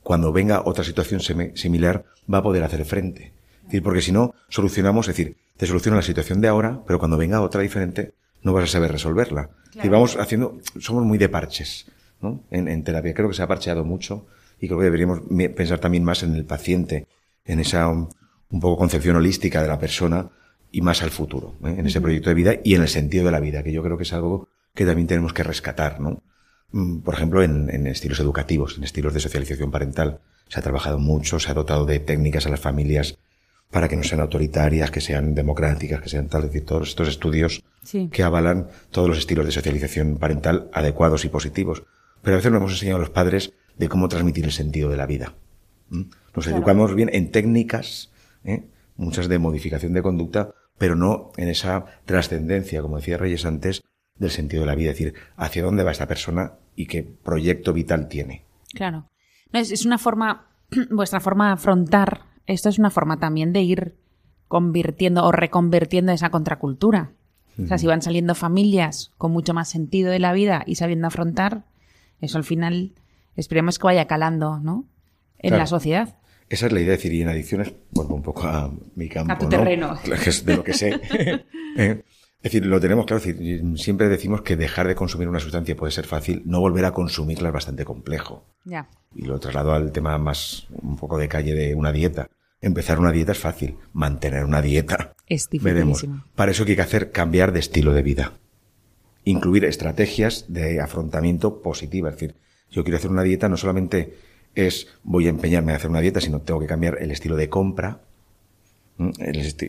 [0.03, 3.35] cuando venga otra situación similar va a poder hacer frente.
[3.59, 6.99] Es decir, porque si no, solucionamos, es decir, te soluciona la situación de ahora, pero
[6.99, 9.51] cuando venga otra diferente, no vas a saber resolverla.
[9.83, 11.87] Y vamos haciendo, somos muy de parches,
[12.21, 12.45] ¿no?
[12.51, 14.27] En, en terapia creo que se ha parcheado mucho
[14.61, 15.21] y creo que deberíamos
[15.57, 17.07] pensar también más en el paciente,
[17.45, 18.11] en esa un,
[18.61, 20.31] poco concepción holística de la persona
[20.71, 21.77] y más al futuro, ¿eh?
[21.79, 23.97] en ese proyecto de vida y en el sentido de la vida, que yo creo
[23.97, 26.23] que es algo que también tenemos que rescatar, ¿no?
[26.73, 30.21] Mm, por ejemplo, en, en, estilos educativos, en estilos de socialización parental.
[30.49, 33.19] Se ha trabajado mucho, se ha dotado de técnicas a las familias
[33.71, 37.09] para que no sean autoritarias, que sean democráticas, que sean tal, es decir, todos estos
[37.09, 37.63] estudios
[38.11, 41.85] que avalan todos los estilos de socialización parental adecuados y positivos.
[42.23, 44.97] Pero a veces no hemos enseñado a los padres de cómo transmitir el sentido de
[44.97, 45.35] la vida.
[45.89, 48.13] Nos educamos bien en técnicas,
[48.45, 48.65] ¿eh?
[48.97, 53.83] muchas de modificación de conducta, pero no en esa trascendencia, como decía Reyes antes,
[54.17, 57.73] del sentido de la vida, es decir, hacia dónde va esta persona y qué proyecto
[57.73, 58.45] vital tiene.
[58.75, 59.09] Claro.
[59.53, 60.47] No, es, una forma,
[60.91, 63.97] vuestra forma de afrontar, esto es una forma también de ir
[64.47, 67.13] convirtiendo o reconvirtiendo esa contracultura.
[67.63, 71.09] O sea, si van saliendo familias con mucho más sentido de la vida y sabiendo
[71.09, 71.65] afrontar,
[72.21, 72.93] eso al final
[73.37, 74.87] esperemos que vaya calando, ¿no?
[75.39, 76.17] En la sociedad.
[76.51, 79.33] Esa es la idea, de decir, y en adicciones, vuelvo un poco a mi campo.
[79.33, 79.97] A tu terreno.
[80.45, 81.01] De lo que sé.
[81.77, 82.03] Eh,
[82.43, 83.23] es decir, lo tenemos claro.
[83.23, 86.91] decir, siempre decimos que dejar de consumir una sustancia puede ser fácil, no volver a
[86.91, 88.45] consumirla es bastante complejo.
[88.65, 88.89] Ya.
[89.15, 92.29] Y lo traslado al tema más, un poco de calle de una dieta.
[92.61, 95.15] Empezar una dieta es fácil, mantener una dieta.
[95.29, 96.23] Es difícil.
[96.35, 98.33] Para eso hay que hacer cambiar de estilo de vida.
[99.31, 102.09] Incluir estrategias de afrontamiento positiva.
[102.09, 102.35] Es decir,
[102.71, 104.17] yo quiero hacer una dieta, no solamente
[104.55, 107.49] es voy a empeñarme a hacer una dieta, sino tengo que cambiar el estilo de
[107.49, 108.01] compra,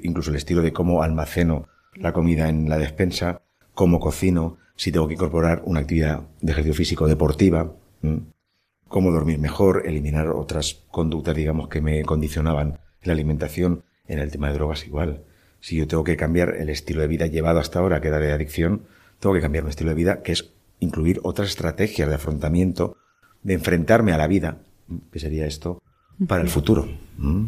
[0.04, 3.42] incluso el estilo de cómo almaceno la comida en la despensa,
[3.74, 7.76] cómo cocino, si tengo que incorporar una actividad de ejercicio físico deportiva,
[8.88, 14.48] cómo dormir mejor, eliminar otras conductas, digamos, que me condicionaban la alimentación, en el tema
[14.48, 15.24] de drogas igual.
[15.60, 18.34] Si yo tengo que cambiar el estilo de vida llevado hasta ahora, que era de
[18.34, 18.88] adicción,
[19.22, 22.98] tengo que cambiar mi estilo de vida, que es incluir otras estrategias de afrontamiento,
[23.44, 24.58] de enfrentarme a la vida,
[25.12, 25.82] que sería esto,
[26.28, 26.88] para el futuro.
[27.18, 27.46] ¿Mm?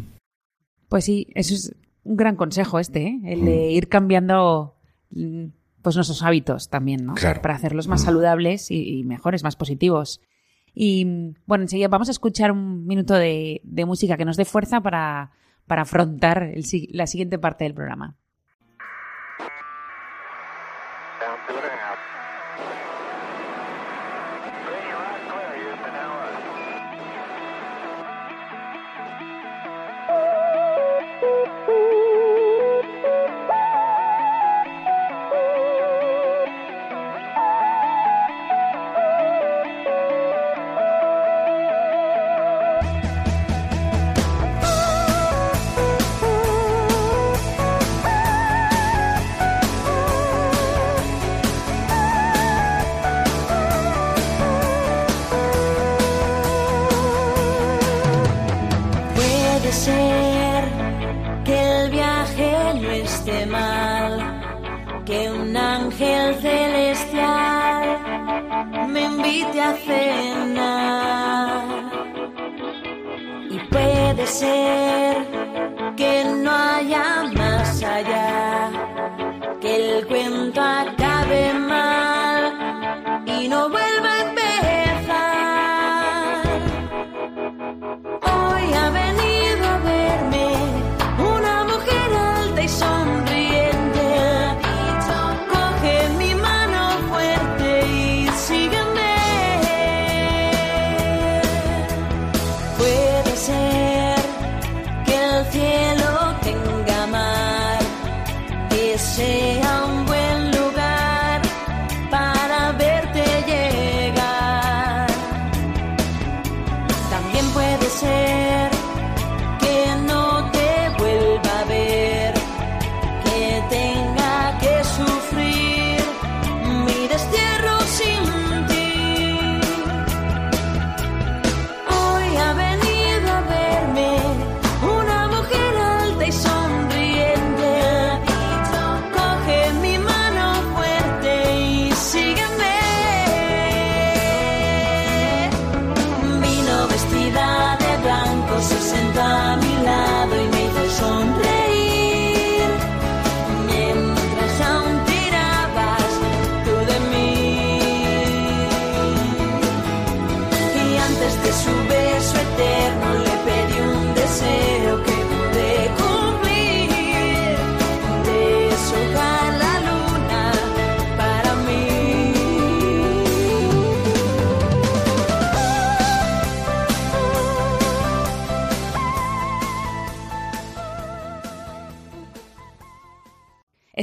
[0.88, 3.20] Pues sí, eso es un gran consejo este, ¿eh?
[3.24, 3.70] el de mm.
[3.70, 4.76] ir cambiando
[5.10, 5.46] mm,
[5.82, 7.14] pues nuestros hábitos también, ¿no?
[7.14, 10.20] Para hacerlos más saludables y, mejores, más positivos.
[10.74, 15.32] Y bueno, enseguida vamos a escuchar un minuto de, música que nos dé fuerza para,
[15.66, 16.52] para afrontar
[16.90, 18.16] la siguiente parte del programa.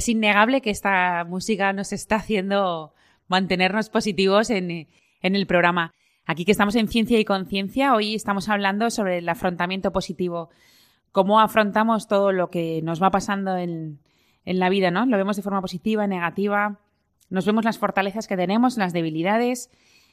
[0.02, 2.92] Es innegable que esta música nos está haciendo
[3.28, 4.88] mantenernos positivos en,
[5.22, 5.94] el programa.
[6.26, 10.50] Aquí que estamos en Ciencia y Conciencia, hoy estamos hablando sobre el afrontamiento positivo.
[11.12, 14.00] Cómo afrontamos todo lo que nos va pasando en,
[14.44, 15.06] la vida, ¿no?
[15.06, 16.80] Lo vemos de forma positiva, negativa.
[17.30, 19.70] Nos vemos las fortalezas que tenemos, las debilidades,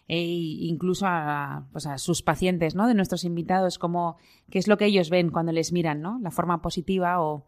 [0.06, 2.86] e incluso a, pues sus pacientes, ¿no?
[2.86, 4.18] De nuestros invitados, como
[4.50, 6.18] qué es lo que ellos ven cuando les miran, ¿no?
[6.20, 7.46] La forma positiva o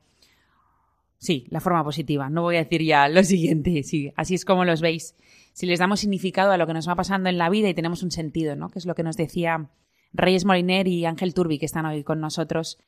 [1.20, 2.28] sí, la forma positiva.
[2.28, 5.14] No voy a decir ya lo siguiente, sí, así es como los veis.
[5.52, 8.02] Si les damos significado a lo que nos va pasando en la vida y tenemos
[8.02, 8.70] un sentido, ¿no?
[8.70, 9.70] Que es lo que nos decía
[10.12, 12.78] Reyes Moliner y Ángel Turbi que están hoy con nosotros.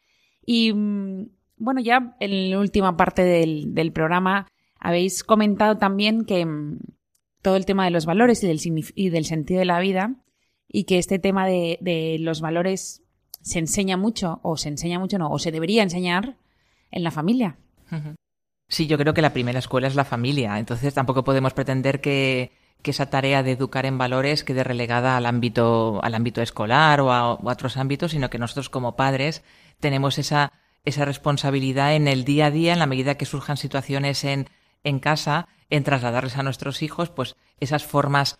[0.44, 1.28] Y mm,
[1.58, 6.78] bueno, ya en la última parte del, programa habéis comentado también que mm,
[7.42, 8.60] todo el tema de los valores y del,
[8.94, 10.16] y del sentido de la vida
[10.68, 13.02] y que este tema de, de, los valores
[13.42, 16.38] se enseña mucho o se enseña mucho no o se debería enseñar
[16.90, 17.58] en la familia.
[18.68, 22.53] Sí, yo creo que la primera escuela es la familia, entonces tampoco podemos pretender que,
[22.80, 27.12] que esa tarea de educar en valores quede relegada al ámbito, al ámbito escolar o
[27.12, 29.43] a, a otros ámbitos, sino que nosotros como padres
[29.78, 30.53] tenemos esa,
[30.84, 34.49] esa responsabilidad en el día a día, en la medida que surjan situaciones en,
[34.84, 38.38] en casa, en trasladarles a nuestros hijos, pues esas formas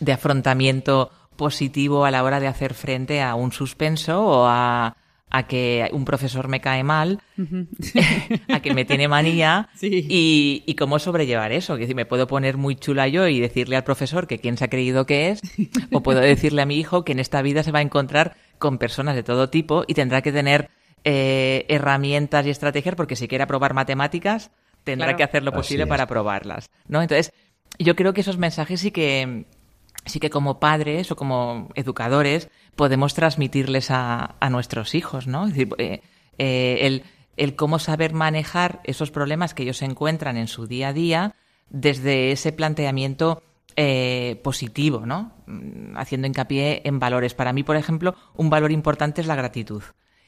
[0.00, 4.96] de afrontamiento positivo a la hora de hacer frente a un suspenso o a,
[5.30, 7.20] a que un profesor me cae mal,
[8.48, 10.06] a que me tiene manía Sí.
[10.08, 11.76] y, y cómo sobrellevar eso.
[11.76, 14.68] Decir, me puedo poner muy chula yo y decirle al profesor que quién se ha
[14.68, 15.40] creído que es,
[15.92, 18.78] o puedo decirle a mi hijo que en esta vida se va a encontrar con
[18.78, 20.70] personas de todo tipo y tendrá que tener
[21.04, 24.50] eh, herramientas y estrategias porque si quiere aprobar matemáticas
[24.84, 25.16] tendrá Claro.
[25.18, 27.02] que hacer lo posible para aprobarlas, ¿no?
[27.02, 27.32] Entonces,
[27.78, 29.44] yo creo que esos mensajes sí que
[30.08, 35.48] sí que como padres o como educadores podemos transmitirles a, a nuestros hijos, ¿no?
[35.48, 36.02] Eh,
[36.38, 37.04] eh, el,
[37.36, 41.34] el cómo saber manejar esos problemas que ellos encuentran en su día a día
[41.70, 43.42] desde ese planteamiento
[43.76, 45.32] eh, positivo, ¿no?
[45.46, 47.34] Mm, Haciendo hincapié en valores.
[47.34, 49.82] Para mí, por ejemplo, un valor importante es la gratitud.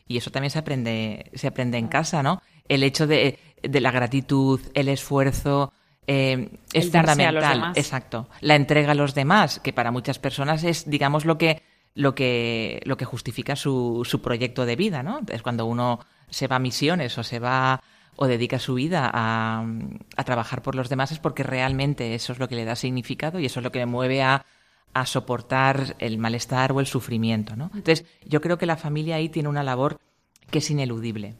[0.06, 2.42] Y eso también se aprende, se aprende en casa, ¿no?
[2.68, 5.72] El hecho de, de la gratitud, el esfuerzo,
[6.12, 7.72] eh, es El fundamental.
[7.76, 8.26] Exacto.
[8.40, 11.62] La entrega a los demás, que para muchas personas es, digamos, lo que,
[11.94, 15.20] lo que, lo que justifica su, su proyecto de vida, ¿no?
[15.28, 17.80] Es cuando uno se va a misiones o se va
[18.16, 19.64] o dedica su vida a,
[20.16, 23.38] a trabajar por los demás es porque realmente eso es lo que le da significado
[23.38, 24.44] y eso es lo que le mueve a,
[24.92, 27.70] a soportar el malestar o el sufrimiento, ¿no?
[27.72, 30.00] Entonces, yo creo que la familia ahí tiene una labor
[30.50, 31.36] que es ineludible.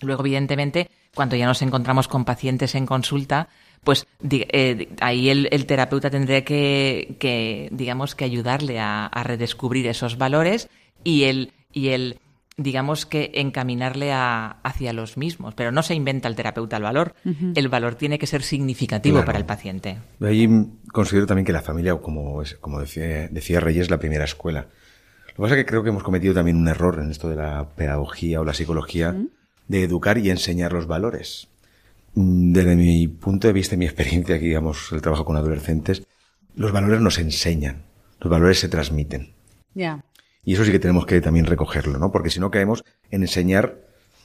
[0.00, 3.48] Luego, evidentemente, cuando ya nos encontramos con pacientes en consulta,
[3.84, 9.86] pues eh, ahí el, el terapeuta tendría que, que, digamos, que ayudarle a, a redescubrir
[9.86, 10.68] esos valores
[11.04, 12.18] y el, y el
[12.56, 15.54] digamos que encaminarle a- hacia los mismos.
[15.54, 17.14] Pero no se inventa el terapeuta el valor.
[17.54, 19.26] El valor tiene que ser significativo Claro.
[19.26, 19.98] para el paciente.
[20.18, 20.48] De ahí
[20.92, 24.66] considero también que la familia, como, es- como decía, decía Reyes, es la primera escuela.
[25.28, 27.36] Lo que pasa es que creo que hemos cometido también un error en esto de
[27.36, 29.14] la pedagogía o la psicología
[29.68, 31.47] de educar y enseñar los valores.
[32.20, 36.02] Mm, Desde mi punto de vista y mi experiencia, aquí, digamos, el trabajo con adolescentes,
[36.56, 37.84] los valores nos enseñan,
[38.20, 39.34] los valores se transmiten.
[39.74, 40.04] Ya.
[40.44, 42.10] Y eso sí que tenemos que también recogerlo, ¿no?
[42.10, 43.78] Porque si no caemos en enseñar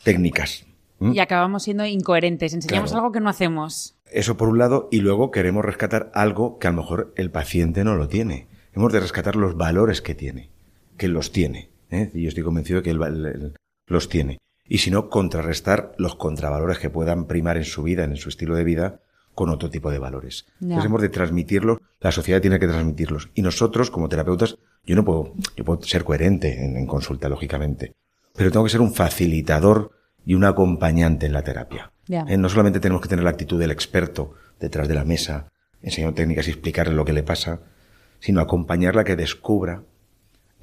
[0.04, 0.66] técnicas.
[1.00, 2.54] Y acabamos siendo incoherentes.
[2.54, 3.04] Enseñamos Claro.
[3.06, 3.96] algo que no hacemos.
[4.10, 7.84] Eso por un lado, y luego queremos rescatar algo que a lo mejor el paciente
[7.84, 8.48] no lo tiene.
[8.74, 10.50] Hemos de rescatar los valores que tiene,
[10.98, 11.70] que los tiene.
[11.92, 12.10] ¿eh?
[12.14, 13.54] Y yo estoy convencido de que el- el-
[13.88, 14.40] los tiene.
[14.68, 18.56] Y si no, contrarrestar los contravalores que puedan primar en su vida, en su estilo
[18.56, 19.02] de vida,
[19.36, 20.46] con otro tipo de valores.
[20.62, 23.30] Entonces hemos de transmitirlos, la sociedad tiene que transmitirlos.
[23.34, 27.94] Y nosotros, como terapeutas, yo no puedo, yo puedo ser coherente en, en consulta, lógicamente.
[28.36, 29.92] Pero tengo que ser un facilitador
[30.26, 31.92] y un acompañante en la terapia.
[32.10, 35.52] Eh, no solamente tenemos que tener la actitud del experto detrás de la mesa,
[35.82, 37.62] enseñando técnicas y explicarle lo que le pasa,
[38.20, 39.84] sino acompañarla a que descubra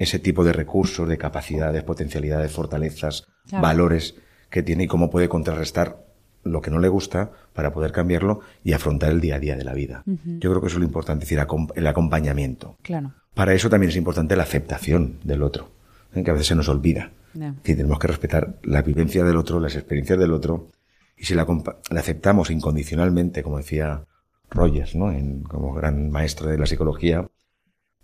[0.01, 3.63] ese tipo de recursos, de capacidades, potencialidades, fortalezas, Claro.
[3.63, 4.15] valores
[4.49, 6.05] que tiene y cómo puede contrarrestar
[6.43, 9.63] lo que no le gusta para poder cambiarlo y afrontar el día a día de
[9.63, 10.03] la vida.
[10.05, 11.45] Yo creo que eso es lo importante, es decir,
[11.75, 12.77] el acompañamiento.
[12.81, 13.13] Claro.
[13.33, 15.69] Para eso también es importante la aceptación del otro,
[16.13, 16.23] ¿eh?
[16.23, 17.11] que a veces se nos olvida.
[17.33, 20.67] Decir, tenemos que respetar la vivencia del otro, las experiencias del otro,
[21.15, 21.45] y si la,
[21.91, 24.05] la aceptamos incondicionalmente, como decía
[24.49, 25.11] Rogers, ¿no?
[25.11, 27.27] En- como gran maestro de la psicología,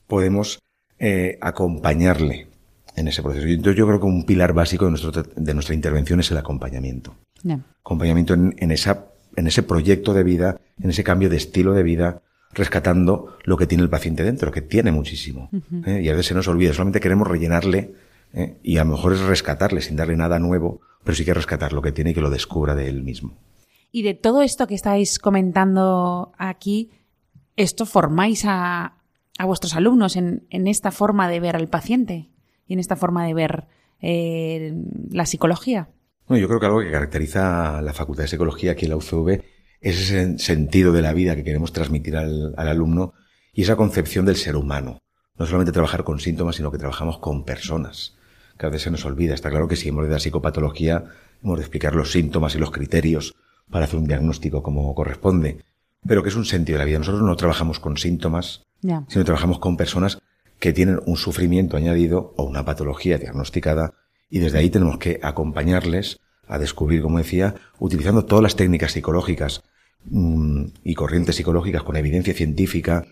[0.07, 0.59] podemos
[0.99, 2.47] eh, acompañarle
[2.95, 3.47] en ese proceso.
[3.47, 6.37] Y Entonces yo creo que un pilar básico de, nuestro, de nuestra intervención es el
[6.37, 7.15] acompañamiento.
[7.81, 11.83] Acompañamiento en, en esa, en ese proyecto de vida, en ese cambio de estilo de
[11.83, 12.21] vida,
[12.53, 15.49] rescatando lo que tiene el paciente dentro, que tiene muchísimo.
[15.85, 16.01] ¿eh?
[16.03, 17.93] Y a veces se nos olvida, solamente queremos rellenarle
[18.33, 18.57] ¿eh?
[18.63, 21.81] y a lo mejor es rescatarle sin darle nada nuevo, pero sí que rescatar lo
[21.81, 23.37] que tiene y que lo descubra de él mismo.
[23.91, 26.91] Y de todo esto que estáis comentando aquí,
[27.55, 28.96] ¿esto formáis a,
[29.38, 32.29] a vuestros alumnos en, esta forma de ver al paciente
[32.65, 33.67] y en esta forma de ver
[34.01, 34.73] eh,
[35.09, 35.89] la psicología?
[36.29, 39.43] Yo creo que algo que caracteriza a la Facultad de Psicología aquí en la UCV
[39.79, 43.13] es ese sentido de la vida que queremos transmitir al, al alumno
[43.53, 44.99] y esa concepción del ser humano.
[45.38, 48.17] No solamente trabajar con síntomas, sino que trabajamos con personas.
[48.57, 49.35] Que a veces se nos olvida.
[49.35, 51.05] Está claro que si hemos de dar psicopatología,
[51.43, 53.35] hemos de explicar los síntomas y los criterios
[53.69, 55.63] para hacer un diagnóstico como corresponde.
[56.05, 56.99] Pero que es un sentido de la vida.
[56.99, 59.05] Nosotros no trabajamos con síntomas, yeah.
[59.07, 60.19] sino trabajamos con personas
[60.59, 63.93] que tienen un sufrimiento añadido o una patología diagnosticada
[64.30, 69.63] y desde ahí tenemos que acompañarles a descubrir, como decía, utilizando todas las técnicas psicológicas
[70.05, 73.05] mmm, y corrientes psicológicas con evidencia científica,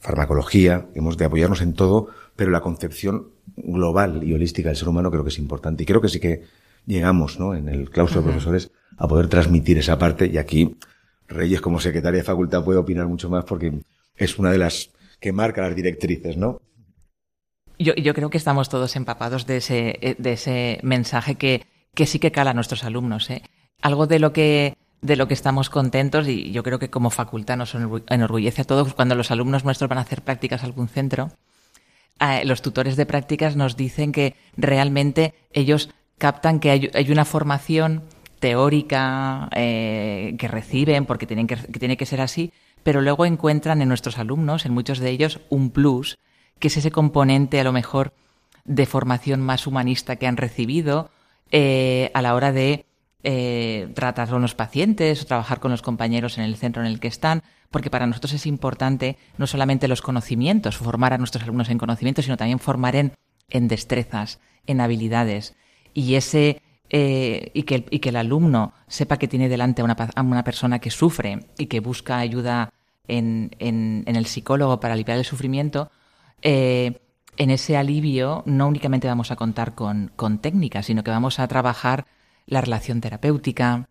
[0.00, 5.10] farmacología, hemos de apoyarnos en todo, pero la concepción global y holística del ser humano
[5.10, 5.82] creo que es importante.
[5.82, 6.44] Y creo que sí que
[6.86, 7.54] llegamos, ¿no?
[7.54, 10.76] En el claustro de profesores a poder transmitir esa parte y aquí
[11.26, 13.80] Reyes como secretaria de facultad puede opinar mucho más porque
[14.16, 14.90] es una de las
[15.24, 16.60] que marca las directrices, ¿no?
[17.78, 21.64] Yo, yo creo que estamos todos empapados de ese, de ese mensaje que,
[21.94, 23.30] que sí que cala a nuestros alumnos.
[23.30, 23.40] ¿eh?
[23.80, 27.56] Algo de lo que de lo que estamos contentos y yo creo que como facultad
[27.56, 31.30] nos enorgullece a todos cuando los alumnos nuestros van a hacer prácticas a algún centro.
[32.20, 37.24] Eh, los tutores de prácticas nos dicen que realmente ellos captan que hay, hay una
[37.24, 38.02] formación
[38.40, 42.52] teórica eh, que reciben porque tienen que, que tiene que ser así,
[42.84, 46.18] pero luego encuentran en nuestros alumnos, en muchos de ellos, un plus,
[46.60, 48.12] que es ese componente a lo mejor
[48.64, 51.10] de formación más humanista que han recibido
[51.50, 52.86] eh, a la hora de
[53.22, 57.00] eh, tratar con los pacientes o trabajar con los compañeros en el centro en el
[57.00, 61.70] que están, porque para nosotros es importante no solamente los conocimientos, formar a nuestros alumnos
[61.70, 63.12] en conocimientos, sino también formar en,
[63.48, 65.56] en destrezas, en habilidades.
[65.94, 66.60] Y ese
[66.96, 70.22] eh, y, que el, y que el alumno sepa que tiene delante a una, a
[70.22, 72.72] una persona que sufre y que busca ayuda
[73.08, 75.90] en, en, en el psicólogo para aliviar el sufrimiento,
[76.42, 77.00] eh,
[77.36, 81.48] en ese alivio no únicamente vamos a contar con, con técnicas, sino que vamos a
[81.48, 82.06] trabajar
[82.46, 83.88] la relación terapéutica,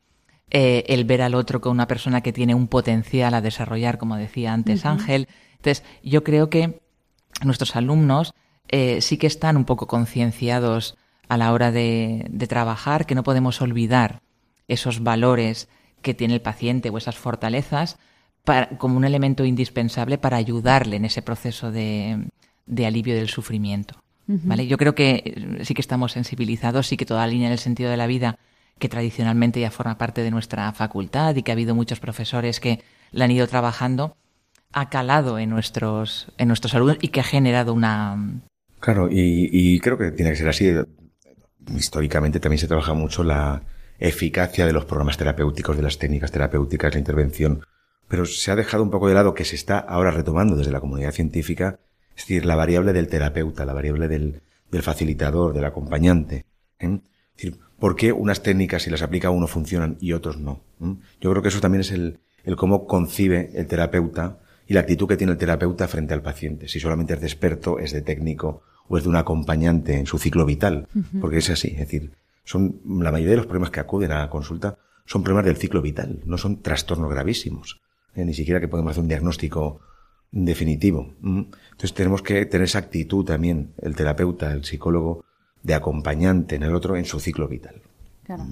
[0.50, 4.16] eh, el ver al otro con una persona que tiene un potencial a desarrollar, como
[4.16, 4.92] decía antes uh -huh.
[4.92, 5.28] Ángel.
[5.58, 6.80] Entonces, yo creo que
[7.44, 8.34] nuestros alumnos
[8.70, 10.96] eh, sí que están un poco concienciados
[11.34, 14.22] a la hora de, de, trabajar, que no podemos olvidar
[14.68, 15.68] esos valores
[16.02, 17.98] que tiene el paciente o esas fortalezas
[18.44, 22.28] para, como un elemento indispensable para ayudarle en ese proceso de,
[22.66, 23.96] de alivio del sufrimiento.
[24.28, 24.42] Uh -huh.
[24.44, 24.68] ¿Vale?
[24.68, 27.90] Yo creo que eh, sí que estamos sensibilizados, sí que toda la línea del sentido
[27.90, 28.38] de la vida,
[28.80, 32.84] que tradicionalmente ya forma parte de nuestra facultad y que ha habido muchos profesores que
[33.12, 34.18] la han ido trabajando,
[34.72, 38.42] ha calado en nuestros, en nuestros alumnos y que ha generado una.
[38.80, 40.70] Claro, y, y creo que tiene que ser así.
[41.76, 43.64] Históricamente también se trabaja mucho la
[44.00, 47.66] eficacia de los programas terapéuticos, de las técnicas terapéuticas, la intervención,
[48.08, 50.82] pero se ha dejado un poco de lado que se está ahora retomando desde la
[50.82, 51.80] comunidad científica
[52.16, 54.42] es decir, la variable del terapeuta, la variable del,
[54.82, 56.46] facilitador, del acompañante.
[56.80, 57.00] ¿eh?
[57.36, 60.62] Es decir, ¿por qué unas técnicas, si las aplica uno, funcionan y otros no?
[60.82, 60.96] ¿eh?
[61.20, 65.08] Yo creo que eso también es el, el cómo concibe el terapeuta y la actitud
[65.08, 66.68] que tiene el terapeuta frente al paciente.
[66.68, 70.18] Si solamente es de experto, es de técnico o es de un acompañante en su
[70.18, 70.88] ciclo vital.
[70.94, 71.22] Uh -huh.
[71.22, 71.70] Porque es así.
[71.70, 72.12] Es decir,
[72.44, 75.82] son la mayoría de los problemas que acuden a la consulta son problemas del ciclo
[75.82, 77.82] vital, no son trastornos gravísimos.
[78.16, 78.24] ¿eh?
[78.26, 79.82] Ni siquiera que podemos hacer un diagnóstico
[80.32, 81.14] definitivo.
[81.24, 85.26] Entonces tenemos que tener esa actitud también, el terapeuta, el psicólogo,
[85.62, 87.82] de acompañante en el otro en su ciclo vital.
[88.24, 88.44] Claro.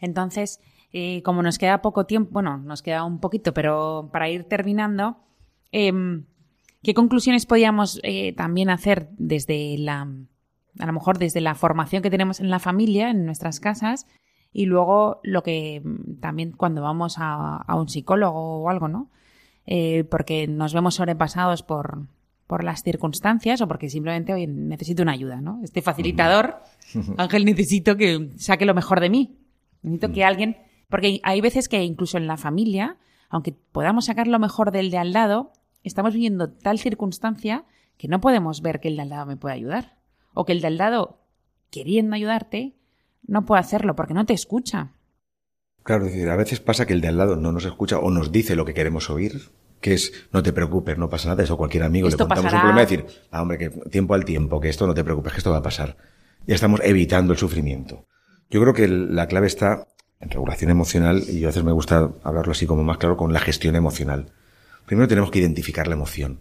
[0.00, 0.60] Entonces,
[0.92, 5.18] eh, como nos queda poco tiempo, bueno, nos queda un poquito, pero para ir terminando,
[5.72, 5.92] eh,
[6.88, 10.08] ¿qué conclusiones podríamos eh, también hacer desde la,
[10.78, 14.06] a lo mejor desde la formación que tenemos en la familia, en nuestras casas,
[14.54, 15.82] y luego lo que
[16.18, 19.10] también cuando vamos a, a un psicólogo o algo, ¿no?
[19.66, 22.06] Eh, porque nos vemos sobrepasados por,
[22.46, 25.60] por las circunstancias o porque simplemente hoy necesito una ayuda, ¿no?
[25.62, 26.62] Este facilitador,
[27.18, 29.36] Ángel, necesito que saque lo mejor de mí.
[29.82, 30.56] Necesito que alguien,
[30.88, 32.96] porque hay veces que incluso en la familia,
[33.28, 35.52] aunque podamos sacar lo mejor del de al lado,
[35.82, 37.64] estamos viviendo tal circunstancia
[37.96, 39.98] que no podemos ver que el de al lado me puede ayudar.
[40.34, 41.26] O que el de al lado,
[41.70, 42.76] queriendo ayudarte,
[43.26, 44.92] no puede hacerlo porque no te escucha.
[45.82, 48.10] Claro, es decir, a veces pasa que el de al lado no nos escucha o
[48.10, 49.50] nos dice lo que queremos oír,
[49.80, 52.62] que es no te preocupes, no pasa nada, eso cualquier amigo esto le contamos pasará...
[52.62, 55.32] un problema y decir, ah, hombre, que tiempo al tiempo, que esto no te preocupes,
[55.32, 55.96] que esto va a pasar.
[56.46, 58.06] Ya estamos evitando el sufrimiento.
[58.50, 59.88] Yo creo que la clave está
[60.20, 63.40] en regulación emocional y a veces me gusta hablarlo así como más claro con la
[63.40, 64.32] gestión emocional.
[64.88, 66.40] Primero tenemos que identificar la emoción.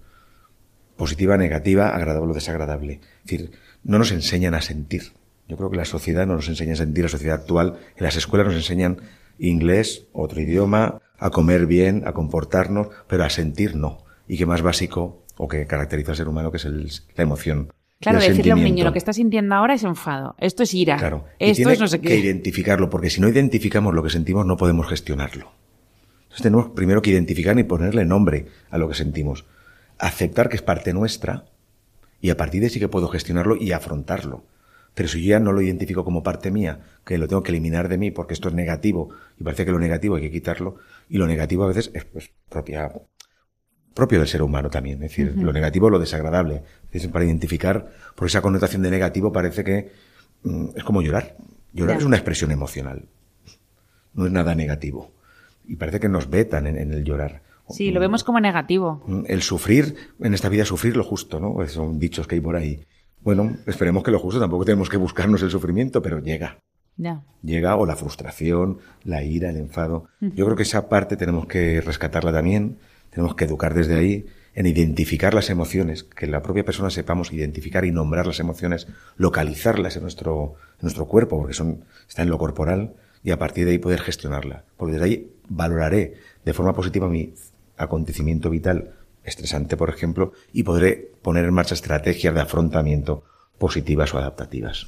[0.96, 2.94] Positiva, negativa, agradable o desagradable.
[3.24, 3.52] Es decir,
[3.84, 5.12] no nos enseñan a sentir.
[5.48, 8.16] Yo creo que la sociedad no nos enseña a sentir, la sociedad actual, en las
[8.16, 8.98] escuelas nos enseñan
[9.38, 14.04] inglés, otro idioma, a comer bien, a comportarnos, pero a sentir no.
[14.28, 17.72] Y que más básico o que caracteriza al ser humano que es el- la emoción.
[18.00, 20.98] Claro, decirle a un niño, lo que está sintiendo ahora es enfado, esto es ira,
[20.98, 21.26] Claro.
[21.40, 22.16] Y esto tiene es no sé que qué.
[22.18, 25.52] identificarlo, porque si no identificamos lo que sentimos, no podemos gestionarlo.
[26.38, 29.46] Entonces tenemos primero que identificar y ponerle nombre a lo que sentimos.
[29.98, 31.46] Aceptar que es parte nuestra
[32.22, 34.44] y a partir de ahí sí que puedo gestionarlo y afrontarlo.
[34.94, 37.90] Pero si yo ya no lo identifico como parte mía, que lo tengo que eliminar
[37.90, 39.10] de mí porque esto es negativo
[39.40, 40.76] y parece que lo negativo hay que quitarlo
[41.10, 42.92] y lo negativo a veces es pues, propia,
[43.96, 45.02] propio del ser humano también.
[45.02, 46.62] Es decir, lo negativo, lo desagradable.
[46.92, 49.92] Es para identificar, por esa connotación de negativo parece que
[50.44, 51.36] mm, es como llorar.
[51.74, 53.06] Llorar es una expresión emocional.
[54.14, 55.17] No es nada negativo.
[55.68, 57.42] Y parece que nos vetan en, en el llorar.
[57.70, 59.04] Sí, lo vemos como negativo.
[59.06, 61.54] Mm, El sufrir, en esta vida sufrir lo justo, ¿no?
[61.54, 62.86] Pues Son dichos que hay por ahí.
[63.22, 66.60] Bueno, esperemos que lo justo, tampoco tenemos que buscarnos el sufrimiento, pero llega.
[66.96, 67.24] Ya.
[67.44, 70.06] Llega o la frustración, la ira, el enfado.
[70.22, 72.78] Yo creo que esa parte tenemos que rescatarla también,
[73.10, 77.86] tenemos que educar desde ahí en identificar las emociones, que la propia persona sepamos identificar
[77.86, 82.40] y nombrar las emociones, localizarlas en nuestro, en nuestro cuerpo, porque son, está en lo
[82.40, 84.64] corporal, y a partir de ahí poder gestionarla.
[84.76, 87.34] Porque desde ahí valoraré de forma positiva mi
[87.78, 93.24] acontecimiento vital estresante, por ejemplo, y podré poner en marcha estrategias de afrontamiento
[93.58, 94.88] positivas o adaptativas.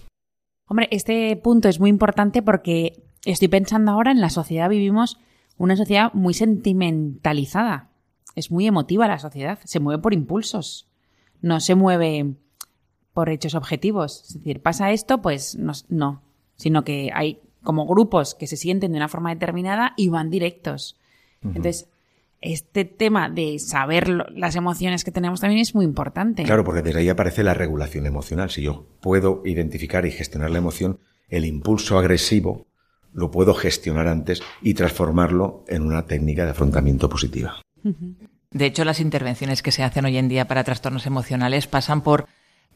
[0.67, 5.19] Hombre, este punto es muy importante porque estoy pensando ahora en la sociedad, vivimos
[5.57, 7.89] una sociedad muy sentimentalizada.
[8.35, 10.87] Es muy emotiva la sociedad, se mueve por impulsos,
[11.41, 12.35] no se mueve
[13.13, 14.23] por hechos objetivos.
[14.27, 16.21] Es decir, pasa esto, pues no, no.
[16.55, 20.97] sino que hay como grupos que se sienten de una forma determinada y van directos.
[21.43, 21.87] Entonces,
[22.41, 26.43] este tema de saber lo- las emociones que tenemos también es muy importante.
[26.43, 28.49] Claro, porque desde ahí aparece la regulación emocional.
[28.49, 32.65] Si yo puedo identificar y gestionar la emoción, el impulso agresivo
[33.13, 37.55] lo puedo gestionar antes y transformarlo en una técnica de afrontamiento positiva.
[38.51, 42.27] De hecho, las intervenciones que se hacen hoy en día para trastornos emocionales pasan por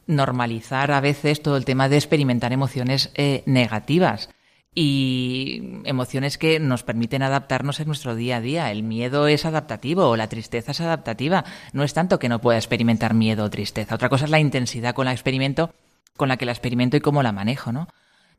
[0.06, 4.28] normalizar a veces todo el tema de experimentar emociones eh, negativas
[4.74, 8.70] y emociones que nos permiten adaptarnos en nuestro día a día.
[8.70, 11.44] El miedo es adaptativo o la tristeza es adaptativa.
[11.72, 13.94] No es tanto que no pueda experimentar miedo o tristeza.
[13.94, 15.72] Otra cosa es la intensidad con la experimento,
[16.16, 17.88] con la que la experimento y cómo la manejo, ¿no?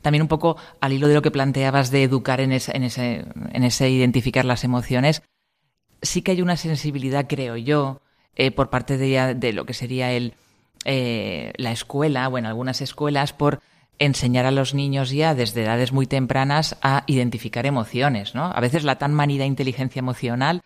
[0.01, 3.25] También un poco al hilo de lo que planteabas de educar en ese, en ese,
[3.53, 5.23] en ese identificar las emociones,
[6.01, 8.01] sí que hay una sensibilidad, creo yo,
[8.35, 10.35] eh, por parte de, de lo que sería el,
[10.83, 13.61] eh, la escuela o en algunas escuelas por
[13.99, 18.45] enseñar a los niños ya desde edades muy tempranas a identificar emociones, ¿no?
[18.45, 20.61] A veces la tan manida inteligencia emocional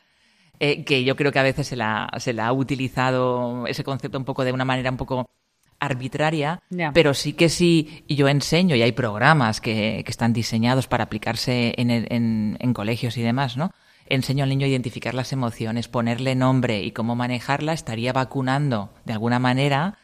[0.59, 4.17] eh, que yo creo que a veces se la, se la ha utilizado ese concepto
[4.17, 5.29] un poco de una manera un poco
[5.79, 6.61] arbitraria,
[6.93, 11.73] pero sí que sí yo enseño y hay programas que, que están diseñados para aplicarse
[11.77, 13.71] en, el- en, en colegios y demás, ¿no?
[14.07, 19.13] Enseño al niño a identificar las emociones, ponerle nombre y cómo manejarla, estaría vacunando de
[19.13, 19.97] alguna manera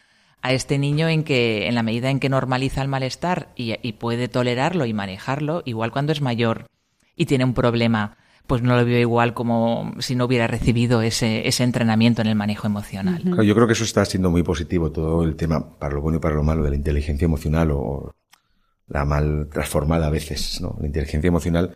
[0.46, 3.94] a este niño en que, en la medida en que normaliza el malestar y, y
[3.94, 6.68] puede tolerarlo y manejarlo, igual cuando es mayor
[7.16, 8.18] y tiene un problema,
[8.48, 12.36] pues no lo veo igual como si no hubiera recibido ese, ese entrenamiento en el
[12.36, 13.22] manejo emocional.
[13.24, 16.18] Claro, yo creo que eso está siendo muy positivo, todo el tema, para lo bueno
[16.18, 18.14] y para lo malo, de la inteligencia emocional o
[18.88, 20.78] la mal transformada a veces, ¿no?
[20.80, 21.76] La inteligencia emocional.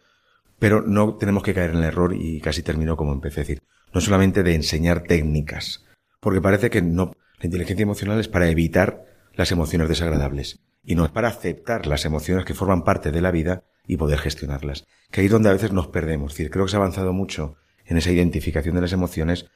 [0.60, 3.64] Pero no tenemos que caer en el error, y casi termino como empecé a decir,
[3.94, 5.86] no solamente de enseñar técnicas,
[6.20, 11.06] porque parece que no, la inteligencia emocional es para evitar las emociones desagradables, y no
[11.06, 14.86] es para aceptar las emociones que forman parte de la vida y poder gestionarlas.
[15.12, 16.32] Que ahí es donde a veces nos perdemos.
[16.32, 19.48] Es decir, creo que se ha avanzado mucho en esa identificación de las emociones,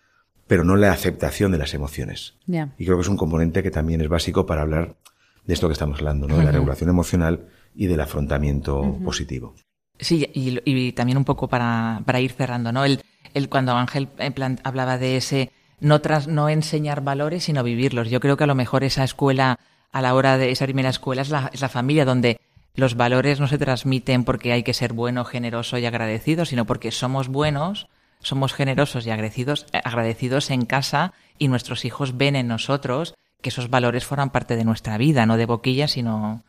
[0.48, 2.36] pero no en la aceptación de las emociones.
[2.48, 4.98] Y creo que es un componente que también es básico para hablar
[5.46, 6.38] de esto que estamos hablando, ¿no?
[6.38, 9.56] De la regulación emocional y del afrontamiento positivo.
[10.00, 12.86] Sí, y, y también un poco para, para ir cerrando, ¿no?
[12.86, 13.02] El,
[13.34, 15.52] el cuando Ángel plan, hablaba de ese
[15.84, 18.10] no tras, no enseñar valores, sino vivirlos.
[18.10, 19.60] Yo creo que a lo mejor esa escuela,
[19.92, 22.40] a la hora de esa primera escuela, es la, es la familia donde
[22.76, 26.92] los valores no se transmiten porque hay que ser bueno, generoso y agradecido, sino porque
[26.92, 27.88] somos buenos,
[28.20, 33.70] somos generosos y agradecidos, agradecidos en casa y nuestros hijos ven en nosotros que esos
[33.70, 36.44] valores forman parte de nuestra vida, no de boquilla, sino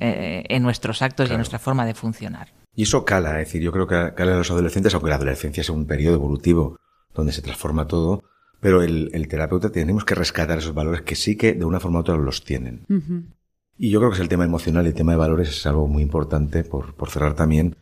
[0.00, 2.48] eh, en nuestros actos y en nuestra forma de funcionar.
[2.74, 5.60] Y eso cala, es decir, yo creo que cala en los adolescentes, aunque la adolescencia
[5.60, 6.78] es un periodo evolutivo
[7.14, 8.22] donde se transforma todo,
[8.60, 11.98] pero el, el terapeuta tenemos que rescatar esos valores que sí que de una forma
[11.98, 12.84] u otra los tienen.
[13.76, 15.86] Y yo creo que es el tema emocional y el tema de valores es algo
[15.86, 17.76] muy importante, por, por cerrar también,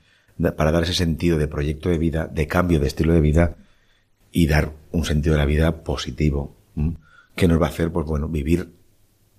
[0.56, 3.56] para dar ese sentido de proyecto de vida, de cambio de estilo de vida
[4.30, 6.96] y dar un sentido de la vida positivo, ¿m?
[7.34, 8.74] que nos va a hacer, pues bueno, vivir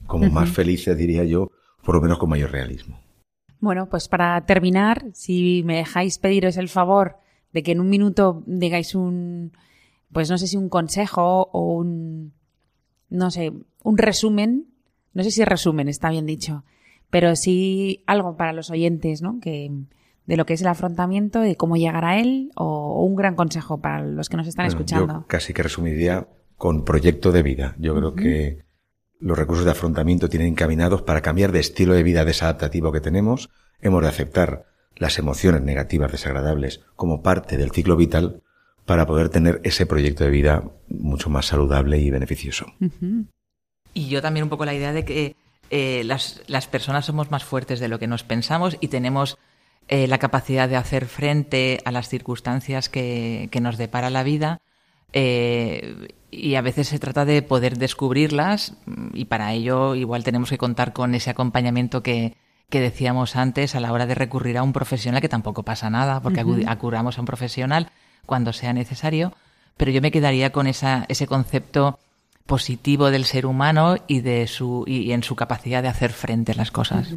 [0.08, 1.52] como más felices, diría yo,
[1.84, 3.00] por lo menos con mayor realismo.
[3.60, 7.18] Bueno, pues para terminar, si me dejáis pediros el favor
[7.54, 9.52] de que en un minuto digáis un,
[10.12, 12.34] pues no sé si un consejo o un,
[13.10, 13.54] no sé,
[13.84, 14.68] un resumen,
[15.14, 16.64] no sé si resumen está bien dicho,
[17.10, 19.40] pero sí algo para los oyentes, ¿no?
[19.40, 19.72] Que
[20.26, 23.80] de lo que es el afrontamiento, de cómo llegar a él, o, un gran consejo
[23.80, 25.22] para los que nos están escuchando.
[25.22, 26.28] Yo casi que resumiría
[26.58, 27.76] con proyecto de vida.
[27.80, 28.66] Yo creo que
[29.20, 33.50] los recursos de afrontamiento tienen encaminados para cambiar de estilo de vida desadaptativo que tenemos.
[33.80, 38.44] Hemos de aceptar las emociones negativas desagradables como parte del ciclo vital
[38.88, 42.68] para poder tener ese proyecto de vida mucho más saludable y beneficioso.
[43.94, 45.36] Y yo también un poco la idea de que
[45.70, 49.38] eh, las, las, personas somos más fuertes de lo que nos pensamos y tenemos
[49.90, 54.62] eh, la capacidad de hacer frente a las circunstancias que, que nos depara la vida
[55.12, 58.78] eh, y a veces se trata de poder descubrirlas
[59.14, 62.38] y para ello igual tenemos que contar con ese acompañamiento que,
[62.70, 66.22] que decíamos antes a la hora de recurrir a un profesional, que tampoco pasa nada
[66.22, 67.92] porque acuramos a un profesional
[68.28, 69.34] cuando sea necesario,
[69.76, 71.98] pero yo me quedaría con esa, ese concepto
[72.46, 76.56] positivo del ser humano y de su y, en su capacidad de hacer frente a
[76.56, 77.16] las cosas.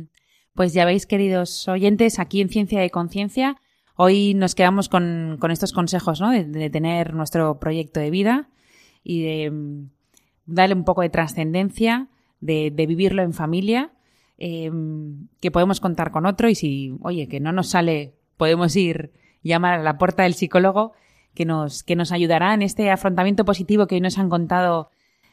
[0.55, 3.59] Pues ya veis, queridos oyentes, aquí en Ciencia y Conciencia
[4.03, 6.31] Hoy nos quedamos con, estos consejos, ¿no?
[6.31, 8.49] De, tener nuestro proyecto de vida
[9.05, 9.91] y de mm,
[10.47, 12.09] darle un poco de trascendencia,
[12.41, 13.93] de, vivirlo en familia,
[14.39, 19.13] em, que podemos contar con otro y si, oye, que no nos sale, podemos ir,
[19.43, 20.93] llamar a la puerta del psicólogo
[21.34, 24.91] que nos, que nos ayudará en este afrontamiento positivo que hoy nos han contado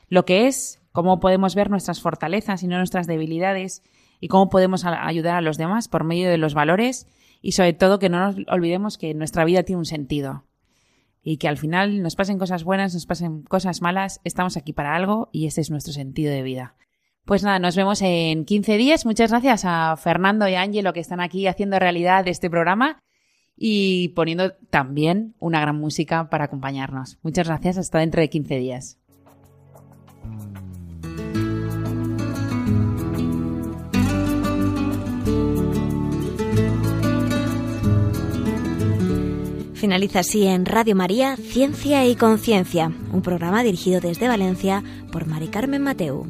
[0.09, 3.83] lo que es, cómo podemos ver nuestras fortalezas y no nuestras debilidades
[4.19, 7.07] y cómo podemos ayudar a los demás por medio de los valores
[7.41, 10.43] y sobre todo que no nos olvidemos que nuestra vida tiene un sentido
[11.21, 14.95] y que al final nos pasen cosas buenas, nos pasen cosas malas, estamos aquí para
[14.95, 16.75] algo y ese es nuestro sentido de vida.
[17.25, 19.05] Pues nada, nos vemos en 15 días.
[19.05, 22.99] Muchas gracias a Fernando y a Ángelo que están aquí haciendo realidad este programa
[23.57, 27.17] y poniendo también una gran música para acompañarnos.
[27.23, 28.97] Muchas gracias, hasta dentro de 15 días.
[39.73, 45.47] Finaliza así en Radio María Ciencia y Conciencia, un programa dirigido desde Valencia por Mari
[45.47, 46.25] Carmen Mateu.